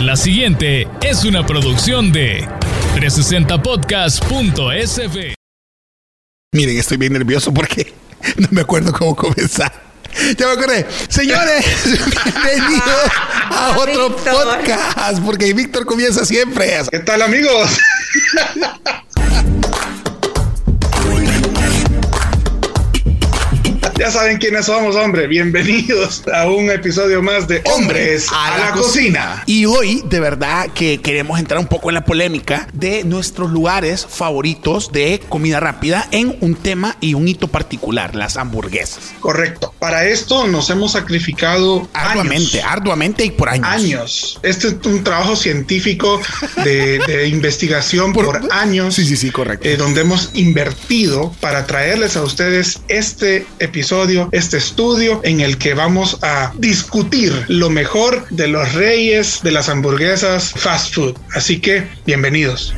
La 0.00 0.16
siguiente 0.16 0.88
es 1.02 1.24
una 1.24 1.44
producción 1.44 2.10
de 2.10 2.48
360podcast.sv. 2.96 5.34
Miren, 6.54 6.78
estoy 6.78 6.96
bien 6.96 7.12
nervioso 7.12 7.52
porque 7.52 7.92
no 8.38 8.48
me 8.50 8.62
acuerdo 8.62 8.94
cómo 8.94 9.14
comenzar. 9.14 9.70
Ya 10.38 10.46
me 10.46 10.52
acordé. 10.52 10.86
Señores, 11.10 11.66
bienvenidos 12.24 13.10
a 13.50 13.76
otro 13.78 14.16
podcast, 14.16 15.20
porque 15.22 15.52
Víctor 15.52 15.84
comienza 15.84 16.24
siempre. 16.24 16.78
¿Qué 16.90 17.00
tal, 17.00 17.20
amigos? 17.20 17.70
Ya 24.00 24.10
saben 24.10 24.38
quiénes 24.38 24.64
somos, 24.64 24.96
hombre. 24.96 25.26
Bienvenidos 25.26 26.22
a 26.32 26.48
un 26.48 26.70
episodio 26.70 27.20
más 27.20 27.46
de 27.46 27.62
Hombres 27.66 28.28
a, 28.32 28.56
la, 28.58 28.70
cocina. 28.72 29.42
Y 29.44 29.66
hoy, 29.66 30.02
de 30.06 30.20
verdad, 30.20 30.68
que 30.72 31.02
queremos 31.02 31.38
entrar 31.38 31.60
un 31.60 31.66
poco 31.66 31.90
en 31.90 31.96
la 31.96 32.04
polémica 32.06 32.66
de 32.72 33.04
nuestros 33.04 33.50
lugares 33.50 34.06
favoritos 34.08 34.90
de 34.90 35.20
comida 35.28 35.60
rápida 35.60 36.08
en 36.12 36.34
un 36.40 36.54
tema 36.54 36.96
y 37.02 37.12
un 37.12 37.28
hito 37.28 37.48
particular, 37.48 38.14
las 38.14 38.38
hamburguesas. 38.38 39.12
Correcto. 39.20 39.74
Para 39.78 40.06
esto 40.06 40.46
nos 40.46 40.70
hemos 40.70 40.92
sacrificado 40.92 41.86
arduamente, 41.92 42.62
arduamente 42.62 43.26
y 43.26 43.32
por 43.32 43.50
años. 43.50 43.68
Años. 43.68 44.40
Este 44.42 44.68
es 44.68 44.76
un 44.86 45.04
trabajo 45.04 45.36
científico 45.36 46.22
de, 46.64 47.28
investigación 47.30 48.14
por, 48.14 48.48
años. 48.50 48.94
Sí, 48.94 49.04
sí, 49.04 49.18
sí, 49.18 49.30
correcto. 49.30 49.68
Eh, 49.68 49.76
donde 49.76 50.00
hemos 50.00 50.30
invertido 50.32 51.34
para 51.40 51.66
traerles 51.66 52.16
a 52.16 52.22
ustedes 52.22 52.80
este 52.88 53.46
episodio 53.58 53.89
este 54.30 54.56
estudio 54.56 55.20
en 55.24 55.40
el 55.40 55.58
que 55.58 55.74
vamos 55.74 56.18
a 56.22 56.52
discutir 56.56 57.32
lo 57.48 57.70
mejor 57.70 58.24
de 58.30 58.46
los 58.46 58.72
reyes 58.74 59.40
de 59.42 59.50
las 59.50 59.68
hamburguesas 59.68 60.52
fast 60.54 60.94
food. 60.94 61.16
Así 61.34 61.58
que, 61.58 61.88
bienvenidos. 62.06 62.72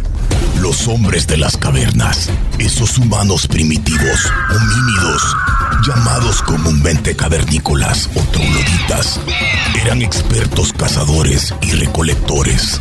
Los 0.63 0.89
hombres 0.89 1.27
de 1.27 1.37
las 1.37 1.59
cavernas, 1.59 2.31
esos 2.59 2.97
humanos 2.97 3.47
primitivos, 3.47 4.33
homínidos, 4.49 5.37
llamados 5.87 6.41
comúnmente 6.41 7.15
cavernícolas 7.15 8.09
o 8.15 8.21
trogloditas, 8.33 9.21
eran 9.85 10.01
expertos 10.01 10.73
cazadores 10.73 11.55
y 11.61 11.73
recolectores. 11.73 12.81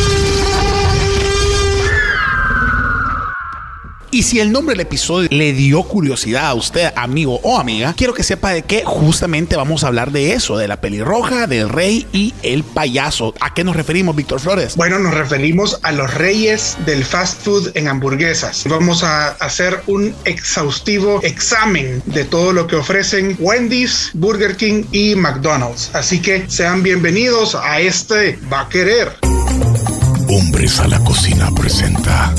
Y 4.13 4.23
si 4.23 4.41
el 4.41 4.51
nombre 4.51 4.73
del 4.73 4.81
episodio 4.81 5.29
le 5.31 5.53
dio 5.53 5.83
curiosidad 5.83 6.47
a 6.47 6.53
usted, 6.53 6.91
amigo 6.97 7.39
o 7.43 7.57
amiga, 7.57 7.93
quiero 7.95 8.13
que 8.13 8.23
sepa 8.23 8.49
de 8.49 8.63
que 8.63 8.83
justamente 8.83 9.55
vamos 9.55 9.85
a 9.85 9.87
hablar 9.87 10.11
de 10.11 10.33
eso, 10.33 10.57
de 10.57 10.67
la 10.67 10.81
pelirroja, 10.81 11.47
del 11.47 11.69
rey 11.69 12.05
y 12.11 12.33
el 12.43 12.65
payaso. 12.65 13.33
¿A 13.39 13.53
qué 13.53 13.63
nos 13.63 13.73
referimos, 13.73 14.13
Víctor 14.13 14.41
Flores? 14.41 14.75
Bueno, 14.75 14.99
nos 14.99 15.13
referimos 15.13 15.79
a 15.83 15.93
los 15.93 16.13
reyes 16.13 16.75
del 16.85 17.05
fast 17.05 17.41
food 17.41 17.71
en 17.75 17.87
hamburguesas. 17.87 18.65
Vamos 18.69 19.03
a 19.03 19.29
hacer 19.29 19.81
un 19.87 20.13
exhaustivo 20.25 21.21
examen 21.23 22.03
de 22.05 22.25
todo 22.25 22.51
lo 22.51 22.67
que 22.67 22.75
ofrecen 22.75 23.37
Wendy's, 23.39 24.11
Burger 24.13 24.57
King 24.57 24.83
y 24.91 25.15
McDonald's. 25.15 25.89
Así 25.93 26.21
que 26.21 26.49
sean 26.49 26.83
bienvenidos 26.83 27.55
a 27.55 27.79
este 27.79 28.37
Va 28.51 28.61
a 28.61 28.69
querer. 28.69 29.13
Hombres 30.27 30.79
a 30.81 30.87
la 30.89 30.99
cocina 30.99 31.49
presenta 31.55 32.33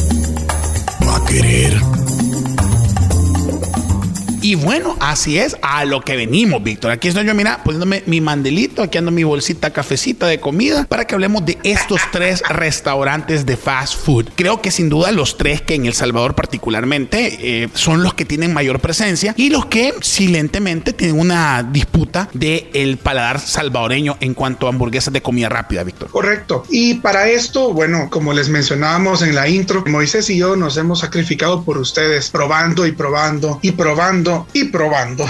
Y 4.52 4.54
bueno, 4.54 4.98
así 5.00 5.38
es 5.38 5.56
a 5.62 5.86
lo 5.86 6.02
que 6.02 6.14
venimos, 6.14 6.62
Víctor. 6.62 6.90
Aquí 6.90 7.08
estoy 7.08 7.24
yo, 7.24 7.34
mira, 7.34 7.62
poniéndome 7.64 8.02
mi 8.04 8.20
mandelito, 8.20 8.82
aquí 8.82 8.98
ando 8.98 9.10
mi 9.10 9.24
bolsita 9.24 9.72
cafecita 9.72 10.26
de 10.26 10.40
comida 10.40 10.84
para 10.84 11.06
que 11.06 11.14
hablemos 11.14 11.46
de 11.46 11.56
estos 11.64 12.02
tres 12.12 12.42
restaurantes 12.50 13.46
de 13.46 13.56
fast 13.56 13.96
food. 14.04 14.28
Creo 14.34 14.60
que 14.60 14.70
sin 14.70 14.90
duda 14.90 15.10
los 15.10 15.38
tres 15.38 15.62
que 15.62 15.74
en 15.74 15.86
El 15.86 15.94
Salvador 15.94 16.34
particularmente 16.34 17.62
eh, 17.62 17.70
son 17.72 18.02
los 18.02 18.12
que 18.12 18.26
tienen 18.26 18.52
mayor 18.52 18.78
presencia 18.80 19.32
y 19.38 19.48
los 19.48 19.64
que 19.64 19.94
silentemente 20.02 20.92
tienen 20.92 21.18
una 21.18 21.62
disputa 21.62 22.28
de 22.34 22.68
el 22.74 22.98
paladar 22.98 23.40
salvadoreño 23.40 24.18
en 24.20 24.34
cuanto 24.34 24.66
a 24.66 24.68
hamburguesas 24.68 25.14
de 25.14 25.22
comida 25.22 25.48
rápida, 25.48 25.82
Víctor. 25.82 26.10
Correcto. 26.10 26.64
Y 26.68 26.96
para 26.96 27.30
esto, 27.30 27.72
bueno, 27.72 28.10
como 28.10 28.34
les 28.34 28.50
mencionábamos 28.50 29.22
en 29.22 29.34
la 29.34 29.48
intro, 29.48 29.82
Moisés 29.86 30.28
y 30.28 30.36
yo 30.36 30.56
nos 30.56 30.76
hemos 30.76 31.00
sacrificado 31.00 31.64
por 31.64 31.78
ustedes, 31.78 32.28
probando 32.28 32.86
y 32.86 32.92
probando 32.92 33.58
y 33.62 33.72
probando 33.72 34.41
y 34.52 34.64
probando 34.64 35.26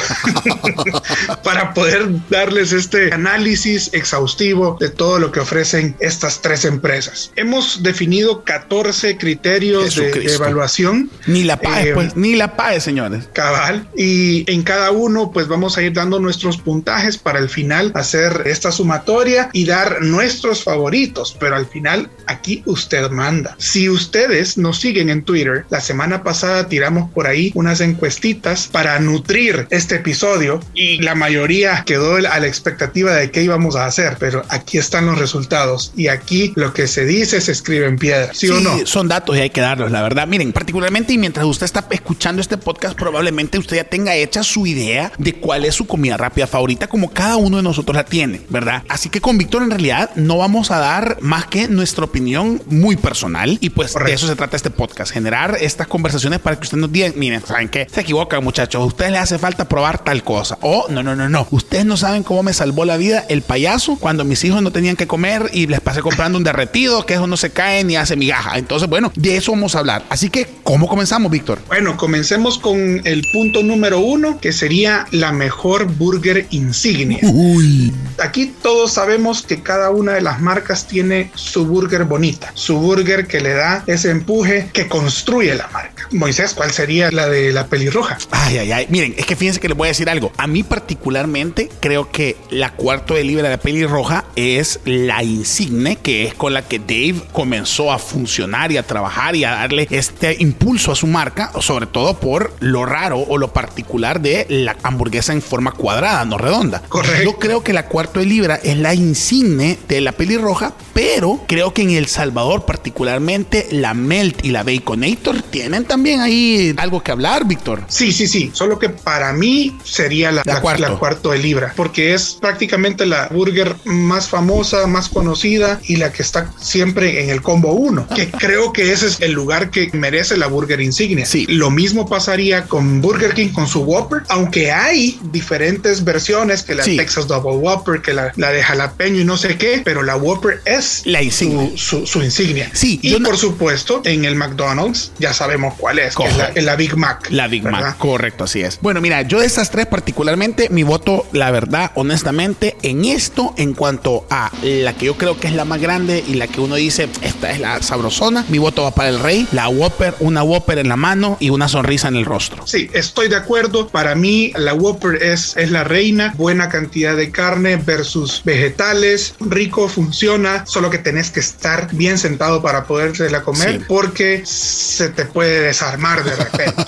para 1.45 1.75
poder 1.75 2.09
darles 2.29 2.73
este 2.73 3.13
análisis 3.13 3.91
exhaustivo 3.93 4.77
de 4.81 4.91
todo 4.91 5.19
lo 5.19 5.33
que 5.33 5.41
ofrecen 5.41 5.97
estas 6.01 6.41
tres 6.43 6.65
empresas. 6.65 7.33
Hemos 7.37 7.83
definido 7.83 8.45
14 8.45 9.17
criterios 9.17 9.97
de, 9.97 10.35
evaluación. 10.35 11.11
Ni 11.27 11.45
la 11.45 11.57
PAE, 11.59 11.91
eh, 11.91 11.95
pues, 11.95 12.17
ni 12.17 12.37
la 12.37 12.57
PAE, 12.57 12.81
señores. 12.81 13.29
Cabal. 13.33 13.89
Y 13.97 14.51
en 14.51 14.63
cada 14.63 14.91
uno, 14.91 15.31
pues 15.33 15.49
vamos 15.49 15.77
a 15.77 15.83
ir 15.83 15.93
dando 15.93 16.19
nuestros 16.19 16.59
puntajes 16.59 17.19
para 17.19 17.39
al 17.39 17.49
final 17.49 17.93
hacer 17.95 18.43
esta 18.47 18.73
sumatoria 18.73 19.51
y 19.53 19.65
dar 19.65 20.03
nuestros 20.03 20.63
favoritos. 20.65 21.37
Pero 21.39 21.57
al 21.57 21.67
final, 21.67 22.11
aquí 22.27 22.63
usted 22.67 23.11
manda. 23.11 23.55
Si 23.59 23.89
ustedes 23.89 24.59
nos 24.59 24.81
siguen 24.81 25.11
en 25.11 25.23
Twitter, 25.23 25.65
la 25.71 25.81
semana 25.81 26.23
pasada 26.23 26.69
tiramos 26.69 27.11
por 27.11 27.27
ahí 27.27 27.53
unas 27.55 27.81
encuestitas 27.81 28.69
para 28.69 28.92
nutrir 28.99 29.67
este 29.71 29.97
episodio 29.97 30.61
y 30.75 31.01
la 31.03 31.15
mayoría 31.15 31.85
quedó 31.85 32.17
a 32.17 32.21
la 32.21 32.47
expectativa 32.47 33.13
de 33.15 33.31
qué 33.31 33.43
íbamos 33.43 33.77
a 33.77 33.87
hacer, 33.87 34.17
pero 34.19 34.43
aquí 34.49 34.79
están 34.79 35.07
los 35.07 35.19
resultados 35.19 35.93
y 35.97 36.09
aquí 36.09 36.53
lo 36.57 36.73
que 36.73 36.87
se 36.87 37.05
dice 37.05 37.41
se 37.41 37.53
escribe 37.53 37.87
en 37.87 37.99
piedra, 37.99 38.33
¿sí, 38.35 38.49
o 38.49 38.61
no? 38.61 38.87
Son 38.87 39.09
datos 39.09 39.37
y 39.37 39.41
hay 39.41 39.51
que 39.51 39.61
darlos, 39.61 39.91
la 39.91 40.03
verdad. 40.03 40.27
Miren, 40.27 40.53
particularmente 40.53 41.13
y 41.13 41.19
mientras 41.19 41.47
usted 41.47 41.65
está 41.65 41.87
escuchando 41.91 42.41
este 42.41 42.57
podcast, 42.57 42.99
probablemente 42.99 43.59
usted 43.59 43.77
ya 43.77 43.85
tenga 43.85 44.15
hecha 44.15 44.43
su 44.43 44.67
idea 44.67 45.13
de 45.19 45.35
cuál 45.35 45.65
es 45.65 45.75
su 45.75 45.87
comida 45.87 46.17
rápida 46.17 46.47
favorita, 46.47 46.87
como 46.87 47.11
cada 47.11 47.37
uno 47.37 47.57
de 47.59 47.63
nosotros 47.63 47.97
la 47.97 48.05
tiene, 48.05 48.43
¿verdad? 48.49 48.83
Así 48.89 49.09
que 49.09 49.21
con 49.21 49.39
Víctor 49.39 49.63
en 49.63 49.71
realidad 49.71 50.11
no 50.17 50.39
vamos 50.39 50.71
a 50.71 50.79
dar 50.79 51.19
más 51.21 51.47
que 51.47 51.69
nuestra 51.69 52.05
opinión 52.05 52.63
muy 52.67 52.97
personal 52.97 53.59
y 53.61 53.71
pues 53.71 53.95
de 53.95 54.13
eso 54.13 54.27
se 54.27 54.37
trata 54.37 54.57
este 54.57 54.71
podcast, 54.71 55.13
generar 55.13 55.57
estas 55.61 55.87
conversaciones 55.87 56.41
para 56.41 56.57
que 56.57 56.63
usted 56.63 56.79
nos 56.79 56.93
diga, 56.93 57.13
miren, 57.17 57.45
¿saben 57.45 57.69
qué? 57.69 57.87
Se 57.93 58.01
equivocan 58.01 58.43
muchachos 58.43 58.82
a 58.83 58.87
ustedes 58.87 59.13
les 59.13 59.21
hace 59.21 59.39
falta 59.39 59.69
probar 59.69 60.03
tal 60.03 60.23
cosa. 60.23 60.59
O 60.61 60.87
no, 60.89 61.03
no, 61.03 61.17
no, 61.17 61.29
no. 61.29 61.47
Ustedes 61.51 61.85
no 61.85 61.97
saben 61.97 62.23
cómo 62.23 62.43
me 62.43 62.53
salvó 62.53 62.85
la 62.85 62.97
vida 62.97 63.25
el 63.29 63.43
payaso 63.43 63.97
cuando 63.97 64.25
mis 64.25 64.45
hijos 64.45 64.63
no 64.63 64.73
tenían 64.73 64.97
que 64.97 65.07
comer 65.07 65.51
y 65.53 65.67
les 65.67 65.81
pasé 65.81 66.01
comprando 66.01 66.39
un 66.39 66.45
derretido, 66.45 67.07
que 67.07 67.15
eso 67.15 67.27
no 67.27 67.37
se 67.37 67.51
cae 67.51 67.85
ni 67.85 67.97
hace 67.97 68.17
migaja. 68.17 68.59
Entonces, 68.59 68.89
bueno, 68.89 69.13
de 69.15 69.37
eso 69.37 69.53
vamos 69.53 69.75
a 69.75 69.81
hablar. 69.81 70.05
Así 70.09 70.31
que, 70.31 70.49
¿cómo 70.63 70.89
comenzamos, 70.89 71.31
Víctor? 71.31 71.61
Bueno, 71.69 71.97
comencemos 71.97 72.59
con 72.59 73.01
el 73.05 73.23
punto 73.33 73.63
número 73.63 74.01
uno, 74.01 74.39
que 74.41 74.53
sería 74.53 75.07
la 75.11 75.33
mejor 75.33 75.87
burger 75.87 76.47
insignia. 76.51 77.21
Uy. 77.23 77.93
Aquí 78.19 78.53
todos 78.63 78.93
sabemos 78.93 79.43
que 79.43 79.63
cada 79.63 79.91
una 79.91 80.13
de 80.13 80.21
las 80.21 80.41
marcas 80.41 80.87
tiene 80.87 81.31
su 81.35 81.67
burger 81.67 82.05
bonita, 82.05 82.51
su 82.55 82.79
burger 82.79 83.27
que 83.27 83.41
le 83.41 83.55
da 83.55 83.85
ese 83.87 84.11
empuje 84.11 84.69
que 84.73 84.89
construye 84.89 85.55
la 85.55 85.69
marca. 85.69 86.09
Moisés, 86.11 86.55
¿cuál 86.55 86.73
sería 86.73 87.11
la 87.11 87.29
de 87.29 87.53
la 87.53 87.67
pelirroja? 87.67 88.19
Ay, 88.31 88.59
ay, 88.59 88.72
Miren, 88.89 89.15
es 89.19 89.27
que 89.27 89.37
fíjense 89.37 89.61
que 89.61 89.69
les 89.69 89.77
voy 89.77 89.87
a 89.87 89.91
decir 89.91 90.09
algo. 90.09 90.33
A 90.37 90.47
mí 90.47 90.63
particularmente 90.63 91.69
creo 91.81 92.11
que 92.11 92.37
la 92.51 92.73
cuarto 92.73 93.15
de 93.15 93.25
libra 93.25 93.49
de 93.49 93.59
pelirroja 93.59 94.25
es 94.35 94.81
la 94.85 95.23
insigne 95.23 95.97
que 95.97 96.25
es 96.25 96.35
con 96.35 96.55
la 96.55 96.63
que 96.63 96.79
Dave 96.79 97.23
comenzó 97.33 97.93
a 97.93 97.99
funcionar 97.99 98.73
y 98.73 98.79
a 98.79 98.83
trabajar 98.83 99.37
y 99.37 99.45
a 99.45 99.53
darle 99.53 99.87
este 99.91 100.37
impulso 100.39 100.93
a 100.93 100.97
su 100.97 101.07
marca, 101.07 101.53
sobre 101.61 101.87
todo 101.87 102.19
por 102.19 102.55
lo 102.61 102.87
raro 102.87 103.19
o 103.19 103.39
lo 103.39 103.53
particular 103.53 104.21
de 104.21 104.47
la 104.49 104.77
hamburguesa 104.83 105.33
en 105.33 105.43
forma 105.43 105.73
cuadrada, 105.73 106.25
no 106.25 106.39
redonda. 106.39 106.83
Correcto. 106.89 107.23
Yo 107.23 107.39
creo 107.39 107.63
que 107.63 107.73
la 107.73 107.87
cuarto 107.87 108.21
de 108.21 108.27
libra 108.27 108.57
es 108.57 108.77
la 108.79 108.95
insigne 108.95 109.79
de 109.89 110.01
la 110.01 110.13
pelirroja, 110.13 110.73
pero 110.95 111.41
creo 111.47 111.75
que 111.75 111.83
en 111.83 111.91
El 111.91 112.07
Salvador 112.07 112.65
particularmente 112.65 113.69
la 113.71 113.95
Melt 113.95 114.45
y 114.45 114.51
la 114.51 114.63
Baconator 114.63 115.43
tienen 115.43 115.85
también 115.85 116.21
ahí 116.21 116.75
algo 116.79 117.03
que 117.03 117.13
hablar, 117.13 117.47
Víctor. 117.47 117.85
Sí, 117.89 118.13
sí, 118.13 118.27
sí 118.27 118.51
solo 118.63 118.79
que 118.79 118.91
para 118.91 119.33
mí 119.33 119.77
sería 119.83 120.31
la, 120.31 120.43
La 120.45 120.55
la- 120.55 120.61
cuarto. 120.61 120.83
la 120.83 120.91
cuarto 120.97 121.31
de 121.33 121.39
libra, 121.39 121.73
porque 121.77 122.15
es 122.15 122.39
prácticamente 122.41 123.07
la 123.07 123.27
burger 123.29 123.75
más 123.85 124.29
famosa, 124.29 124.87
más 124.87 125.09
conocida 125.09 125.81
y 125.85 125.97
la 125.97 126.13
que 126.13 126.23
está 126.23 126.53
siempre 126.61 127.25
en 127.25 127.31
el 127.31 127.43
combo 127.43 127.73
1, 127.73 128.07
que 128.15 128.31
creo 128.31 128.73
que 128.73 128.93
ese 128.93 129.09
es 129.09 129.21
el 129.21 129.33
lugar 129.33 129.71
que 129.71 129.91
merece 129.95 130.37
la 130.37 130.47
burger 130.47 130.81
insignia. 130.81 131.27
Sí. 131.27 131.45
Lo 131.49 131.71
mismo 131.71 132.09
pasaría 132.09 132.65
con 132.67 133.01
Burger 133.01 133.35
King 133.35 133.49
con 133.49 133.67
su 133.67 133.81
Whopper, 133.83 134.23
aunque 134.29 134.71
hay 134.71 135.19
diferentes 135.33 136.05
versiones 136.05 136.63
que 136.63 136.75
la 136.77 136.85
Sí. 136.85 136.97
Texas 136.97 137.27
Double 137.27 137.57
Whopper, 137.57 138.01
que 138.01 138.13
la, 138.15 138.33
la 138.37 138.51
de 138.53 138.63
jalapeño 138.63 139.21
y 139.21 139.25
no 139.25 139.37
sé 139.37 139.57
qué, 139.57 139.83
pero 139.85 140.03
la 140.05 140.15
Whopper 140.17 140.61
es 140.67 141.03
La 141.05 141.21
insignia. 141.21 141.71
Su, 141.77 141.79
su- 142.03 142.07
su 142.07 142.23
insignia. 142.23 142.71
Sí, 142.75 143.01
y 143.03 143.11
no- 143.19 143.29
por 143.29 143.37
supuesto, 143.37 144.03
en 144.05 144.25
el 144.25 144.37
McDonald's 144.37 145.13
ya 145.19 145.35
sabemos 145.35 145.75
cuál 145.77 145.99
es, 145.99 146.15
que 146.15 146.25
es 146.25 146.37
la, 146.37 146.53
la 146.55 146.77
Big 146.77 146.97
Mac. 146.97 147.27
La 147.31 147.49
Big 147.49 147.63
¿verdad? 147.63 147.81
Mac, 147.81 147.99
correcto, 147.99 148.47
así 148.53 148.61
es. 148.63 148.79
Bueno, 148.83 149.01
mira, 149.01 149.23
yo 149.23 149.41
de 149.41 149.47
estas 149.47 149.71
tres 149.71 149.87
particularmente, 149.87 150.69
mi 150.69 150.83
voto, 150.83 151.27
la 151.33 151.51
verdad, 151.51 151.91
honestamente, 151.95 152.77
en 152.83 153.05
esto, 153.07 153.55
en 153.57 153.73
cuanto 153.73 154.27
a 154.31 154.51
la 154.63 154.93
que 154.95 155.07
yo 155.07 155.17
creo 155.17 155.39
que 155.41 155.47
es 155.49 155.55
la 155.55 155.65
más 155.65 155.81
grande 155.81 156.23
y 156.27 156.35
la 156.35 156.47
que 156.49 156.61
uno 156.61 156.75
dice, 156.75 157.09
esta 157.23 157.51
es 157.51 157.61
la 157.61 157.83
sabrosona, 157.83 158.45
mi 158.49 158.59
voto 158.59 158.83
va 158.83 158.91
para 158.95 159.09
el 159.09 159.21
rey, 159.21 159.49
la 159.53 159.69
Whopper, 159.69 160.15
una 160.21 160.43
Whopper 160.43 160.79
en 160.79 160.89
la 160.89 160.97
mano 160.97 161.37
y 161.41 161.49
una 161.51 161.69
sonrisa 161.69 162.09
en 162.09 162.17
el 162.17 162.25
rostro. 162.27 162.67
Sí, 162.67 162.91
estoy 162.93 163.29
de 163.29 163.37
acuerdo. 163.37 163.89
Para 163.89 164.15
mí, 164.15 164.53
la 164.57 164.75
Whopper 164.75 165.23
es, 165.23 165.57
es 165.57 165.71
la 165.71 165.85
reina. 165.85 166.35
Buena 166.37 166.69
cantidad 166.69 167.17
de 167.17 167.31
carne 167.31 167.77
versus 167.77 168.43
vegetales. 168.45 169.35
Rico, 169.41 169.89
funciona. 169.89 170.67
Solo 170.67 170.91
que 170.91 170.99
tenés 170.99 171.31
que 171.31 171.41
estar 171.41 171.89
bien 171.93 172.19
sentado 172.19 172.61
para 172.63 172.85
podérsela 172.85 173.43
comer 173.43 173.79
Sí. 173.79 173.85
porque 173.89 174.43
se 174.45 175.09
te 175.09 175.25
puede 175.25 175.61
desarmar 175.61 176.23
de 176.25 176.35
repente. 176.37 176.83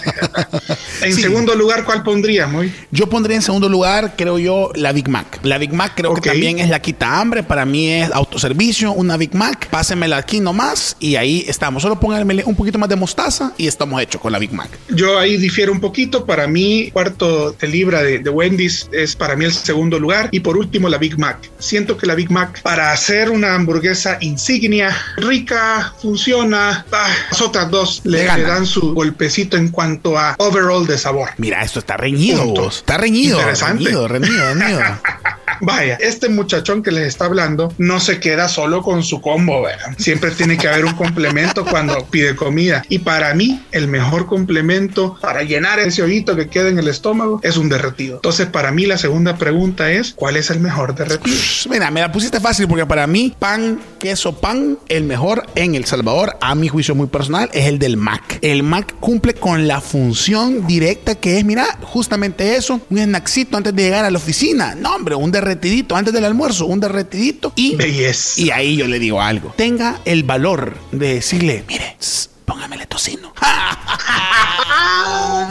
en 1.02 1.14
Sí. 1.14 1.22
segundo 1.22 1.53
lugar, 1.54 1.84
¿cuál 1.84 2.02
pondrías, 2.02 2.50
muy? 2.50 2.72
Yo 2.90 3.08
pondría 3.08 3.36
en 3.36 3.42
segundo 3.42 3.68
lugar, 3.68 4.14
creo 4.16 4.38
yo, 4.38 4.70
la 4.74 4.92
Big 4.92 5.08
Mac. 5.08 5.40
La 5.42 5.58
Big 5.58 5.72
Mac 5.72 5.92
creo 5.94 6.14
que 6.14 6.30
también 6.30 6.58
es 6.58 6.68
la 6.68 6.80
quita 6.80 7.20
hambre. 7.20 7.42
Para 7.42 7.64
mí 7.64 7.88
es 7.88 8.10
autoservicio, 8.12 8.92
una 8.92 9.16
Big 9.16 9.34
Mac. 9.34 9.68
Pásemela 9.70 10.16
aquí 10.16 10.40
nomás 10.40 10.96
y 11.00 11.16
ahí 11.16 11.44
estamos. 11.48 11.82
Solo 11.82 12.00
pónganmele 12.00 12.44
un 12.44 12.54
poquito 12.54 12.78
más 12.78 12.88
de 12.88 12.96
mostaza 12.96 13.52
y 13.56 13.66
estamos 13.66 14.00
hechos 14.02 14.20
con 14.20 14.32
la 14.32 14.38
Big 14.38 14.52
Mac. 14.52 14.68
Yo 14.88 15.18
ahí 15.18 15.36
difiero 15.36 15.72
un 15.72 15.80
poquito. 15.80 16.24
Para 16.24 16.46
mí, 16.46 16.90
cuarto 16.92 17.52
de 17.52 17.68
libra 17.68 18.02
de, 18.02 18.18
de 18.18 18.30
Wendy's 18.30 18.88
es 18.92 19.14
para 19.16 19.36
mí 19.36 19.44
el 19.44 19.52
segundo 19.52 19.98
lugar. 19.98 20.28
Y 20.32 20.40
por 20.40 20.56
último, 20.56 20.88
la 20.88 20.98
Big 20.98 21.18
Mac. 21.18 21.38
Siento 21.58 21.96
que 21.96 22.06
la 22.06 22.14
Big 22.14 22.30
Mac, 22.30 22.62
para 22.62 22.92
hacer 22.92 23.30
una 23.30 23.54
hamburguesa 23.54 24.18
insignia, 24.20 24.96
rica, 25.16 25.94
funciona, 26.00 26.84
ah, 26.92 27.14
las 27.30 27.40
otras 27.40 27.70
dos 27.70 28.00
Le 28.04 28.24
le 28.24 28.42
dan 28.42 28.66
su 28.66 28.94
golpecito 28.94 29.56
en 29.56 29.68
cuanto 29.68 30.18
a 30.18 30.34
overall 30.38 30.86
de 30.86 30.98
sabor. 30.98 31.30
Mira, 31.44 31.62
esto 31.62 31.78
está 31.80 31.98
reñido. 31.98 32.68
Está 32.68 32.96
reñido. 32.96 33.36
Interesante. 33.38 33.84
Reñido, 33.84 34.08
reñido, 34.08 34.54
reñido. 34.54 34.80
Vaya, 35.60 35.96
este 36.00 36.28
muchachón 36.28 36.82
que 36.82 36.90
les 36.90 37.06
está 37.06 37.26
hablando 37.26 37.72
no 37.78 38.00
se 38.00 38.20
queda 38.20 38.48
solo 38.48 38.82
con 38.82 39.02
su 39.02 39.20
combo, 39.20 39.62
¿verdad? 39.62 39.94
Siempre 39.98 40.30
tiene 40.32 40.56
que 40.56 40.68
haber 40.68 40.84
un 40.84 40.94
complemento 40.94 41.64
cuando 41.64 42.04
pide 42.06 42.36
comida. 42.36 42.82
Y 42.88 43.00
para 43.00 43.34
mí, 43.34 43.62
el 43.72 43.88
mejor 43.88 44.26
complemento 44.26 45.16
para 45.20 45.42
llenar 45.42 45.78
ese 45.78 46.02
hoyito 46.02 46.36
que 46.36 46.48
queda 46.48 46.68
en 46.68 46.78
el 46.78 46.88
estómago 46.88 47.40
es 47.42 47.56
un 47.56 47.68
derretido. 47.68 48.16
Entonces, 48.16 48.46
para 48.46 48.70
mí, 48.70 48.86
la 48.86 48.98
segunda 48.98 49.36
pregunta 49.36 49.90
es: 49.90 50.12
¿cuál 50.14 50.36
es 50.36 50.50
el 50.50 50.60
mejor 50.60 50.94
derretido? 50.94 51.36
Mira, 51.70 51.90
me 51.90 52.00
la 52.00 52.12
pusiste 52.12 52.40
fácil 52.40 52.68
porque 52.68 52.86
para 52.86 53.06
mí, 53.06 53.34
pan, 53.38 53.80
queso, 53.98 54.34
pan, 54.40 54.78
el 54.88 55.04
mejor 55.04 55.46
en 55.54 55.74
El 55.74 55.84
Salvador, 55.84 56.36
a 56.40 56.54
mi 56.54 56.68
juicio 56.68 56.94
muy 56.94 57.06
personal, 57.06 57.50
es 57.52 57.66
el 57.66 57.78
del 57.78 57.96
Mac. 57.96 58.38
El 58.42 58.62
Mac 58.62 58.94
cumple 59.00 59.34
con 59.34 59.66
la 59.66 59.80
función 59.80 60.66
directa 60.66 61.14
que 61.14 61.38
es, 61.38 61.44
mira, 61.44 61.78
justamente 61.82 62.56
eso, 62.56 62.80
un 62.90 62.98
snackcito 62.98 63.56
antes 63.56 63.74
de 63.74 63.82
llegar 63.82 64.04
a 64.04 64.10
la 64.10 64.18
oficina. 64.18 64.74
No, 64.74 64.94
hombre, 64.94 65.14
un 65.14 65.32
derretidito 65.44 65.94
antes 65.96 66.12
del 66.12 66.24
almuerzo, 66.24 66.66
un 66.66 66.80
derretidito 66.80 67.52
y... 67.54 67.76
Belleza. 67.76 68.40
Y 68.40 68.50
ahí 68.50 68.76
yo 68.76 68.86
le 68.88 68.98
digo 68.98 69.20
algo. 69.20 69.52
Tenga 69.56 70.00
el 70.04 70.24
valor 70.24 70.76
de 70.90 71.14
decirle, 71.14 71.64
mire, 71.68 71.96
póngamele 72.44 72.86
tocino. 72.86 73.32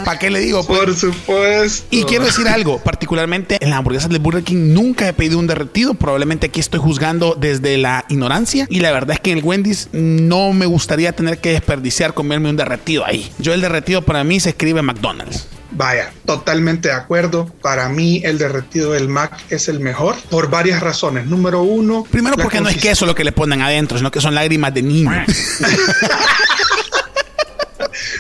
¿Para 0.05 0.19
qué 0.19 0.29
le 0.29 0.39
digo? 0.39 0.65
Pues, 0.65 0.79
Por 0.79 0.95
supuesto. 0.95 1.87
y 1.91 2.03
quiero 2.03 2.25
decir 2.25 2.47
algo, 2.47 2.79
particularmente 2.79 3.57
en 3.61 3.69
las 3.69 3.79
hamburguesas 3.79 4.09
de 4.09 4.19
Burger 4.19 4.43
King 4.43 4.73
nunca 4.73 5.07
he 5.07 5.13
pedido 5.13 5.39
un 5.39 5.47
derretido. 5.47 5.93
Probablemente 5.93 6.47
aquí 6.47 6.59
estoy 6.59 6.79
juzgando 6.79 7.35
desde 7.39 7.77
la 7.77 8.05
ignorancia. 8.09 8.67
Y 8.69 8.79
la 8.79 8.91
verdad 8.91 9.11
es 9.11 9.19
que 9.21 9.31
en 9.31 9.37
el 9.37 9.43
Wendy's 9.43 9.89
no 9.93 10.51
me 10.53 10.65
gustaría 10.65 11.13
tener 11.13 11.37
que 11.39 11.51
desperdiciar 11.51 12.13
comerme 12.13 12.49
un 12.49 12.57
derretido 12.57 13.05
ahí. 13.05 13.31
Yo 13.39 13.53
el 13.53 13.61
derretido 13.61 14.01
para 14.01 14.23
mí 14.23 14.39
se 14.39 14.49
escribe 14.49 14.81
McDonald's. 14.81 15.47
Vaya, 15.75 16.11
totalmente 16.25 16.89
de 16.89 16.93
acuerdo. 16.93 17.47
Para 17.61 17.89
mí, 17.89 18.21
el 18.23 18.37
derretido 18.37 18.91
del 18.91 19.07
Mac 19.07 19.33
es 19.49 19.67
el 19.67 19.79
mejor 19.79 20.15
por 20.29 20.49
varias 20.49 20.81
razones. 20.81 21.25
Número 21.25 21.61
uno, 21.61 22.05
Primero 22.09 22.37
porque 22.37 22.61
no 22.61 22.69
es 22.69 22.77
queso 22.77 23.05
lo 23.05 23.15
que 23.15 23.23
le 23.23 23.31
ponen 23.31 23.61
adentro, 23.61 23.97
sino 23.97 24.11
que 24.11 24.21
son 24.21 24.35
lágrimas 24.35 24.73
de 24.73 24.83
niño. 24.83 25.11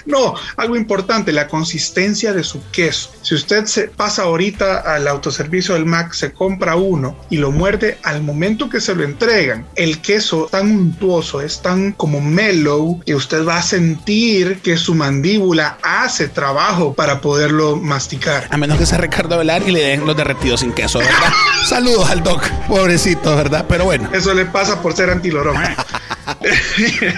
No, 0.05 0.35
algo 0.57 0.75
importante, 0.75 1.31
la 1.31 1.47
consistencia 1.47 2.33
de 2.33 2.43
su 2.43 2.61
queso. 2.71 3.11
Si 3.21 3.35
usted 3.35 3.65
se 3.65 3.87
pasa 3.87 4.23
ahorita 4.23 4.79
al 4.79 5.07
autoservicio 5.07 5.75
del 5.75 5.85
Mac, 5.85 6.13
se 6.13 6.31
compra 6.31 6.75
uno 6.75 7.17
y 7.29 7.37
lo 7.37 7.51
muerde 7.51 7.97
al 8.03 8.21
momento 8.21 8.69
que 8.69 8.81
se 8.81 8.95
lo 8.95 9.03
entregan, 9.03 9.65
el 9.75 10.01
queso 10.01 10.47
tan 10.51 10.71
untuoso, 10.71 11.41
es 11.41 11.61
tan 11.61 11.91
como 11.93 12.21
mellow 12.21 13.01
que 13.05 13.15
usted 13.15 13.45
va 13.45 13.57
a 13.57 13.61
sentir 13.61 14.59
que 14.61 14.77
su 14.77 14.95
mandíbula 14.95 15.77
hace 15.81 16.27
trabajo 16.27 16.93
para 16.93 17.21
poderlo 17.21 17.77
masticar. 17.77 18.47
A 18.51 18.57
menos 18.57 18.77
que 18.77 18.85
sea 18.85 18.97
Ricardo 18.97 19.37
Velar 19.37 19.63
y 19.67 19.71
le 19.71 19.81
den 19.81 20.05
los 20.05 20.15
derretidos 20.15 20.61
sin 20.61 20.73
queso, 20.73 20.99
¿verdad? 20.99 21.33
Saludos 21.65 22.09
al 22.09 22.23
doc, 22.23 22.47
pobrecito, 22.67 23.35
¿verdad? 23.35 23.65
Pero 23.67 23.85
bueno. 23.85 24.09
Eso 24.13 24.33
le 24.33 24.45
pasa 24.45 24.81
por 24.81 24.93
ser 24.93 25.09
antilorón. 25.09 25.57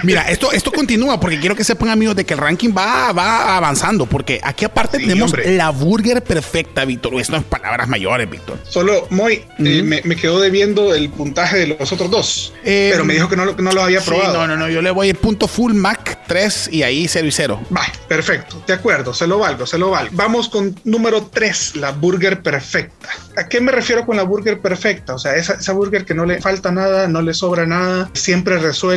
Mira, 0.02 0.22
esto, 0.30 0.52
esto 0.52 0.72
continúa 0.72 1.18
porque 1.20 1.38
quiero 1.38 1.54
que 1.54 1.64
sepan, 1.64 1.88
amigos, 1.90 2.16
de 2.16 2.24
que 2.24 2.34
el 2.34 2.40
ranking 2.40 2.70
va, 2.76 3.12
va 3.12 3.56
avanzando. 3.56 4.06
Porque 4.06 4.40
aquí, 4.42 4.64
aparte, 4.64 4.98
Sí, 4.98 5.04
tenemos 5.04 5.32
hombre. 5.32 5.56
la 5.56 5.70
burger 5.70 6.22
perfecta, 6.22 6.84
Víctor. 6.84 7.14
Esto 7.20 7.36
es 7.36 7.44
palabras 7.44 7.88
mayores, 7.88 8.28
Víctor. 8.30 8.58
Solo, 8.64 9.06
Moy, 9.10 9.44
eh, 9.58 9.82
me, 9.82 10.00
me 10.04 10.16
quedó 10.16 10.40
debiendo 10.40 10.94
el 10.94 11.10
puntaje 11.10 11.58
de 11.58 11.66
los 11.78 11.92
otros 11.92 12.10
dos. 12.10 12.52
Eh, 12.64 12.90
pero 12.92 13.04
me 13.04 13.14
dijo 13.14 13.28
que 13.28 13.36
no, 13.36 13.46
no 13.52 13.72
lo 13.72 13.82
había 13.82 14.00
Sí, 14.00 14.08
probado. 14.10 14.34
no, 14.38 14.46
no, 14.46 14.56
no. 14.56 14.68
Yo 14.68 14.82
le 14.82 14.90
voy 14.90 15.08
el 15.10 15.16
punto 15.16 15.48
full 15.48 15.72
Mac 15.74 16.20
3 16.26 16.70
y 16.72 16.82
ahí 16.82 17.06
0 17.08 17.26
y 17.26 17.32
0. 17.32 17.60
Va, 17.76 17.82
perfecto, 18.08 18.62
de 18.66 18.72
acuerdo, 18.72 19.12
se 19.14 19.26
lo 19.26 19.38
valgo, 19.38 19.66
se 19.66 19.78
lo 19.78 19.90
valgo. 19.90 20.10
Vamos 20.14 20.48
con 20.48 20.74
número 20.84 21.26
3, 21.32 21.76
la 21.76 21.92
burger 21.92 22.42
perfecta. 22.42 23.08
¿A 23.36 23.48
qué 23.48 23.60
me 23.60 23.72
refiero 23.72 24.04
con 24.06 24.16
la 24.16 24.22
burger 24.22 24.60
perfecta? 24.60 25.14
O 25.14 25.18
sea, 25.18 25.34
esa, 25.36 25.54
esa 25.54 25.72
burger 25.72 26.04
que 26.04 26.14
no 26.14 26.24
le 26.24 26.40
falta 26.40 26.70
nada, 26.72 27.06
no 27.08 27.22
le 27.22 27.34
sobra 27.34 27.66
nada, 27.66 28.10
siempre 28.14 28.58
resuelve. 28.58 28.95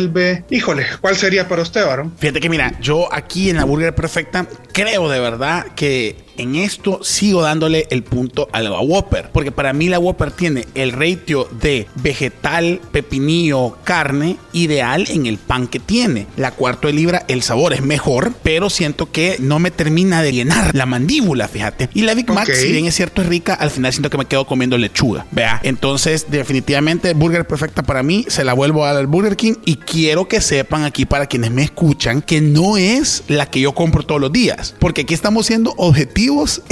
Híjole, 0.50 0.86
¿cuál 1.01 1.16
sería 1.16 1.48
para 1.48 1.62
usted, 1.62 1.85
varón? 1.85 2.14
Fíjate 2.18 2.40
que 2.40 2.50
mira, 2.50 2.74
yo 2.80 3.14
aquí 3.14 3.50
en 3.50 3.57
la 3.57 3.66
burger 3.66 3.94
perfecta 3.94 4.47
creo 4.74 5.09
de 5.09 5.19
verdad 5.19 5.66
que 5.76 6.16
en 6.40 6.56
esto 6.56 7.00
sigo 7.04 7.42
dándole 7.42 7.88
el 7.90 8.04
punto 8.04 8.48
a 8.52 8.62
la 8.62 8.80
Whopper. 8.80 9.30
Porque 9.31 9.52
para 9.52 9.74
mí 9.74 9.90
la 9.90 10.00
Whopper 10.00 10.31
tiene 10.31 10.66
el 10.76 10.92
ratio 10.92 11.48
de 11.62 11.88
vegetal, 11.96 12.81
pepinillo, 12.92 13.78
carne 13.84 14.38
ideal 14.54 15.06
en 15.10 15.26
el 15.26 15.38
pan 15.38 15.68
que 15.68 15.80
tiene. 15.80 16.28
La 16.38 16.52
cuarto 16.52 16.88
de 16.88 16.94
libra, 16.94 17.26
el 17.28 17.44
sabor 17.44 17.74
es 17.74 17.81
mejor, 17.81 18.34
pero 18.44 18.69
siento 18.69 19.12
que 19.12 19.38
no 19.40 19.60
me 19.60 19.72
termina 19.72 20.22
de 20.22 20.31
llenar 20.31 20.76
la 20.76 20.86
mandíbula, 20.86 21.48
fíjate. 21.48 21.90
Y 21.94 22.02
la 22.02 22.14
Big 22.14 22.30
Mac, 22.31 22.52
si 22.52 22.72
bien 22.72 22.86
es 22.86 22.96
cierto, 22.96 23.22
es 23.22 23.28
rica, 23.28 23.54
al 23.54 23.72
final 23.72 23.92
siento 23.92 24.10
que 24.10 24.18
me 24.18 24.26
quedo 24.26 24.46
comiendo 24.46 24.78
lechuga. 24.78 25.26
Vea, 25.31 25.60
entonces 25.64 26.28
definitivamente 26.30 27.14
burger 27.14 27.46
perfecta 27.46 27.84
para 27.84 28.04
mí, 28.04 28.26
se 28.28 28.44
la 28.44 28.54
vuelvo 28.54 28.86
a 28.86 28.94
dar 28.94 28.98
al 28.98 29.08
Burger 29.08 29.36
King 29.36 29.54
y 29.66 29.76
quiero 29.76 30.28
que 30.28 30.42
sepan 30.42 30.84
aquí 30.84 31.06
para 31.06 31.26
quienes 31.26 31.52
me 31.52 31.64
escuchan 31.64 32.22
que 32.22 32.42
no 32.42 32.78
es 32.78 33.24
la 33.28 33.46
que 33.48 33.60
yo 33.60 33.74
compro 33.74 34.04
todos 34.04 34.22
los 34.22 34.31
días, 34.31 34.76
porque 34.80 35.02
aquí 35.02 35.14
estamos 35.14 35.46
siendo 35.46 35.74
objetivos 35.78 36.29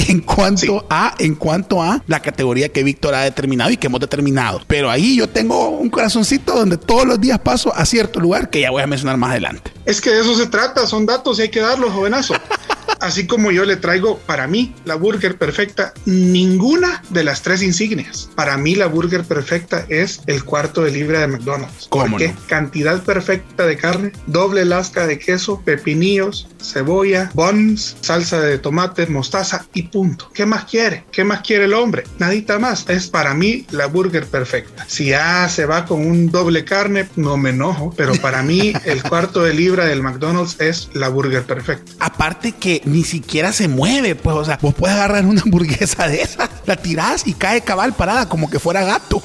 en 0.07 0.21
cuanto 0.21 0.57
Sí. 0.79 0.85
a 0.89 1.15
en 1.19 1.35
cuanto 1.35 1.81
a 1.81 2.01
la 2.07 2.19
categoría 2.21 2.69
que 2.69 2.83
Víctor 2.83 3.13
ha 3.15 3.21
determinado 3.23 3.69
y 3.71 3.77
que 3.77 3.87
hemos 3.87 3.99
determinado. 3.99 4.61
Pero 4.67 4.89
ahí 4.89 5.17
yo 5.17 5.27
tengo 5.27 5.69
un 5.69 5.89
corazoncito 5.89 6.53
donde 6.55 6.77
todos 6.77 7.05
los 7.05 7.19
días 7.19 7.39
paso 7.39 7.73
a 7.75 7.85
cierto 7.85 8.19
lugar 8.19 8.49
que 8.49 8.61
ya 8.61 8.71
voy 8.71 8.81
a 8.83 8.87
mencionar 8.87 9.17
más 9.17 9.31
adelante. 9.31 9.71
Es 9.85 10.01
que 10.01 10.09
de 10.11 10.21
eso 10.21 10.35
se 10.35 10.47
trata, 10.47 10.85
son 10.87 11.05
datos 11.05 11.39
y 11.39 11.43
hay 11.43 11.49
que 11.49 11.59
darlos, 11.59 11.91
jovenazo. 11.91 12.33
Así 12.99 13.27
como 13.27 13.51
yo 13.51 13.65
le 13.65 13.75
traigo 13.75 14.19
para 14.19 14.47
mí 14.47 14.73
la 14.85 14.95
burger 14.95 15.37
perfecta, 15.37 15.93
ninguna 16.05 17.01
de 17.09 17.23
las 17.23 17.41
tres 17.41 17.61
insignias. 17.61 18.29
Para 18.35 18.57
mí 18.57 18.75
la 18.75 18.87
burger 18.87 19.23
perfecta 19.23 19.85
es 19.89 20.21
el 20.27 20.43
cuarto 20.43 20.83
de 20.83 20.91
libra 20.91 21.19
de 21.19 21.27
McDonald's. 21.27 21.87
¿Cómo 21.89 22.19
no? 22.19 22.25
Cantidad 22.47 23.03
perfecta 23.03 23.65
de 23.65 23.77
carne, 23.77 24.11
doble 24.25 24.65
lasca 24.65 25.07
de 25.07 25.19
queso, 25.19 25.61
pepinillos, 25.63 26.47
cebolla, 26.61 27.31
buns, 27.33 27.97
salsa 28.01 28.41
de 28.41 28.57
tomate, 28.57 29.07
mostaza 29.07 29.65
y 29.73 29.83
punto. 29.83 30.29
¿Qué 30.33 30.45
más 30.45 30.65
quiere? 30.65 31.05
¿Qué 31.11 31.23
más 31.23 31.41
quiere 31.41 31.65
el 31.65 31.73
hombre? 31.73 32.03
Nadita 32.19 32.59
más. 32.59 32.85
Es 32.89 33.07
para 33.07 33.33
mí 33.33 33.65
la 33.71 33.87
burger 33.87 34.25
perfecta. 34.25 34.85
Si 34.87 35.07
ya 35.07 35.47
se 35.49 35.65
va 35.65 35.85
con 35.85 36.05
un 36.05 36.29
doble 36.31 36.65
carne, 36.65 37.07
no 37.15 37.37
me 37.37 37.51
enojo, 37.51 37.93
pero 37.95 38.15
para 38.15 38.43
mí 38.43 38.73
el 38.85 39.03
cuarto 39.03 39.43
de 39.43 39.53
libra 39.53 39.85
del 39.85 40.01
McDonald's 40.01 40.59
es 40.59 40.89
la 40.93 41.09
burger 41.09 41.43
perfecta. 41.43 41.91
Aparte 41.99 42.53
que 42.53 42.81
ni 42.87 43.03
siquiera 43.03 43.51
se 43.51 43.67
mueve. 43.67 44.15
Pues, 44.15 44.35
o 44.35 44.45
sea, 44.45 44.57
vos 44.61 44.73
puedes 44.73 44.95
agarrar 44.95 45.25
una 45.25 45.41
hamburguesa 45.45 46.07
de 46.07 46.21
esas, 46.21 46.49
la 46.65 46.75
tirás 46.75 47.27
y 47.27 47.33
cae 47.33 47.61
cabal 47.61 47.93
parada 47.93 48.29
como 48.29 48.49
que 48.49 48.59
fuera 48.59 48.83
gato. 48.83 49.21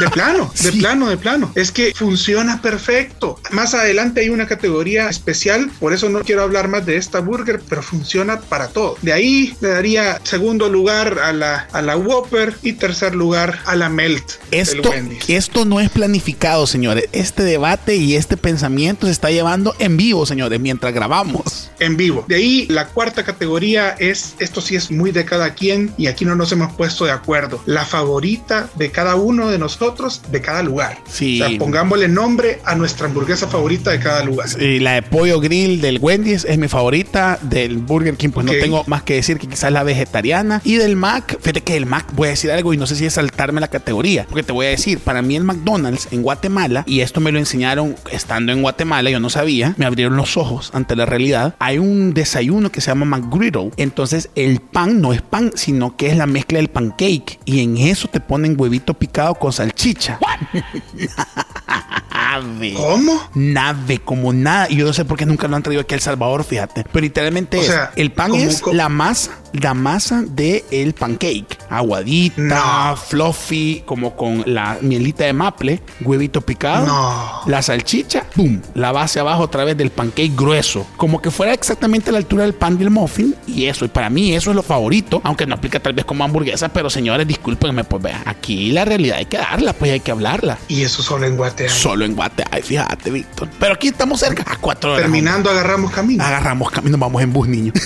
De 0.00 0.08
plano, 0.08 0.50
de 0.62 0.72
plano, 0.72 1.08
de 1.08 1.16
plano. 1.16 1.52
Es 1.54 1.70
que 1.70 1.92
funciona 1.94 2.60
perfecto. 2.62 3.38
Más 3.50 3.74
adelante 3.74 4.20
hay 4.20 4.28
una 4.28 4.46
categoría 4.46 5.08
especial, 5.08 5.70
por 5.80 5.92
eso 5.92 6.08
no 6.08 6.20
quiero 6.20 6.42
hablar 6.42 6.68
más 6.68 6.86
de 6.86 6.96
esta 6.96 7.20
burger, 7.20 7.60
pero 7.68 7.82
funciona 7.82 8.40
para 8.40 8.68
todo. 8.68 8.96
De 9.02 9.12
ahí 9.12 9.56
le 9.60 9.68
daría 9.68 10.20
segundo 10.24 10.68
lugar 10.68 11.18
a 11.18 11.32
la, 11.32 11.68
a 11.72 11.82
la 11.82 11.96
Whopper 11.96 12.56
y 12.62 12.74
tercer 12.74 13.14
lugar 13.14 13.60
a 13.66 13.76
la 13.76 13.88
Melt. 13.88 14.24
Esto, 14.50 14.92
esto 15.28 15.64
no 15.64 15.80
es 15.80 15.90
planificado, 15.90 16.66
señores. 16.66 17.06
Este 17.12 17.42
debate 17.42 17.96
y 17.96 18.16
este 18.16 18.36
pensamiento 18.36 19.06
se 19.06 19.12
está 19.12 19.30
llevando 19.30 19.74
en 19.78 19.96
vivo, 19.96 20.26
señores, 20.26 20.60
mientras 20.60 20.92
grabamos. 20.92 21.70
En 21.78 21.96
vivo. 21.96 22.24
De 22.28 22.36
ahí 22.36 22.66
la 22.68 22.88
cuarta 22.96 23.24
categoría 23.24 23.90
es, 23.98 24.36
esto 24.38 24.62
sí 24.62 24.74
es 24.74 24.90
muy 24.90 25.10
de 25.10 25.26
cada 25.26 25.52
quien 25.52 25.92
y 25.98 26.06
aquí 26.06 26.24
no 26.24 26.34
nos 26.34 26.50
hemos 26.52 26.72
puesto 26.72 27.04
de 27.04 27.10
acuerdo. 27.10 27.60
La 27.66 27.84
favorita 27.84 28.70
de 28.74 28.90
cada 28.90 29.16
uno 29.16 29.50
de 29.50 29.58
nosotros 29.58 30.22
de 30.30 30.40
cada 30.40 30.62
lugar. 30.62 30.96
Sí. 31.06 31.42
O 31.42 31.46
sea, 31.46 31.58
pongámosle 31.58 32.08
nombre 32.08 32.60
a 32.64 32.74
nuestra 32.74 33.06
hamburguesa 33.06 33.48
favorita 33.48 33.90
de 33.90 34.00
cada 34.00 34.24
lugar. 34.24 34.48
La 34.58 34.94
de 34.94 35.02
pollo 35.02 35.40
grill 35.40 35.82
del 35.82 35.98
Wendy's 36.00 36.46
es 36.46 36.56
mi 36.56 36.68
favorita. 36.68 37.38
Del 37.42 37.76
Burger 37.76 38.16
King, 38.16 38.30
pues 38.30 38.46
no 38.46 38.52
tengo 38.52 38.82
más 38.86 39.02
que 39.02 39.16
decir 39.16 39.36
que 39.38 39.46
quizás 39.46 39.70
la 39.70 39.82
vegetariana. 39.82 40.62
Y 40.64 40.76
del 40.76 40.96
Mac, 40.96 41.36
fíjate 41.38 41.60
que 41.60 41.76
el 41.76 41.84
Mac, 41.84 42.06
voy 42.14 42.28
a 42.28 42.30
decir 42.30 42.50
algo 42.50 42.72
y 42.72 42.78
no 42.78 42.86
sé 42.86 42.96
si 42.96 43.04
es 43.04 43.12
saltarme 43.12 43.60
la 43.60 43.68
categoría. 43.68 44.24
Porque 44.26 44.42
te 44.42 44.52
voy 44.52 44.64
a 44.64 44.70
decir, 44.70 45.00
para 45.00 45.20
mí 45.20 45.36
el 45.36 45.44
McDonald's 45.44 46.08
en 46.12 46.22
Guatemala, 46.22 46.82
y 46.86 47.00
esto 47.00 47.20
me 47.20 47.30
lo 47.30 47.38
enseñaron 47.38 47.94
estando 48.10 48.52
en 48.52 48.62
Guatemala, 48.62 49.10
yo 49.10 49.20
no 49.20 49.28
sabía, 49.28 49.74
me 49.76 49.84
abrieron 49.84 50.16
los 50.16 50.38
ojos 50.38 50.70
ante 50.72 50.96
la 50.96 51.04
realidad. 51.04 51.54
Hay 51.58 51.76
un 51.76 52.14
desayuno 52.14 52.72
que 52.72 52.80
se 52.80 52.85
llama 52.90 53.04
McGriddle. 53.04 53.72
Entonces 53.76 54.30
el 54.34 54.60
pan 54.60 55.00
no 55.00 55.12
es 55.12 55.22
pan, 55.22 55.52
sino 55.54 55.96
que 55.96 56.08
es 56.08 56.16
la 56.16 56.26
mezcla 56.26 56.58
del 56.58 56.68
pancake. 56.68 57.38
Y 57.44 57.60
en 57.60 57.76
eso 57.76 58.08
te 58.08 58.20
ponen 58.20 58.58
huevito 58.58 58.94
picado 58.94 59.34
con 59.34 59.52
salchicha. 59.52 60.18
Nave. 62.26 62.74
¿Cómo? 62.74 63.20
Nave, 63.34 63.98
como 63.98 64.32
nada. 64.32 64.66
Y 64.70 64.76
yo 64.76 64.86
no 64.86 64.92
sé 64.92 65.04
por 65.04 65.16
qué 65.16 65.26
nunca 65.26 65.46
lo 65.48 65.56
han 65.56 65.62
traído 65.62 65.82
aquí 65.82 65.94
a 65.94 65.96
El 65.96 66.00
Salvador, 66.02 66.44
fíjate. 66.44 66.84
Pero 66.92 67.02
literalmente 67.02 67.58
O 67.58 67.60
es, 67.60 67.66
sea, 67.68 67.92
el 67.96 68.10
pan 68.12 68.34
es 68.34 68.60
co- 68.60 68.72
la 68.72 68.88
masa, 68.88 69.30
la 69.52 69.74
masa 69.74 70.22
del 70.26 70.64
el 70.70 70.92
pancake. 70.94 71.58
Aguadita, 71.70 72.42
No. 72.90 72.96
fluffy, 72.96 73.82
como 73.86 74.16
con 74.16 74.42
la 74.46 74.78
mielita 74.80 75.24
de 75.24 75.32
maple, 75.32 75.82
huevito 76.02 76.40
picado. 76.40 76.86
No. 76.86 77.40
La 77.46 77.62
salchicha, 77.62 78.24
¡pum! 78.34 78.60
La 78.74 78.92
base 78.92 79.20
abajo 79.20 79.42
otra 79.44 79.64
vez 79.64 79.76
del 79.76 79.90
pancake 79.90 80.32
grueso. 80.34 80.86
Como 80.96 81.22
que 81.22 81.30
fuera 81.30 81.52
exactamente 81.54 82.10
a 82.10 82.12
la 82.12 82.18
altura 82.18 82.42
del 82.42 82.54
pan 82.54 82.76
del 82.78 82.90
muffin. 82.90 83.34
Y 83.46 83.66
eso, 83.66 83.84
y 83.84 83.88
para 83.88 84.10
mí 84.10 84.34
eso 84.34 84.50
es 84.50 84.56
lo 84.56 84.62
favorito. 84.62 85.20
Aunque 85.24 85.46
no 85.46 85.54
aplica 85.54 85.78
tal 85.80 85.92
vez 85.92 86.04
como 86.04 86.24
hamburguesa, 86.24 86.68
pero 86.70 86.90
señores, 86.90 87.26
discúlpenme, 87.26 87.84
pues 87.84 88.02
vean, 88.02 88.22
aquí 88.26 88.72
la 88.72 88.84
realidad 88.84 89.18
hay 89.18 89.26
que 89.26 89.38
darla, 89.38 89.72
pues 89.72 89.92
hay 89.92 90.00
que 90.00 90.10
hablarla. 90.10 90.58
Y 90.68 90.82
eso 90.82 91.02
solo 91.02 91.26
en 91.26 91.36
Guatemala. 91.36 91.76
Solo 91.76 92.04
en 92.04 92.15
Guatemala, 92.16 92.56
Ay, 92.56 92.62
fíjate, 92.62 93.10
Víctor. 93.10 93.48
Pero 93.58 93.74
aquí 93.74 93.88
estamos 93.88 94.20
cerca, 94.20 94.44
a 94.46 94.56
cuatro 94.56 94.92
horas. 94.92 95.02
Terminando, 95.02 95.50
agarramos 95.50 95.92
camino. 95.92 96.24
Agarramos 96.24 96.70
camino, 96.70 96.98
vamos 96.98 97.22
en 97.22 97.32
bus, 97.32 97.48
niño. 97.48 97.72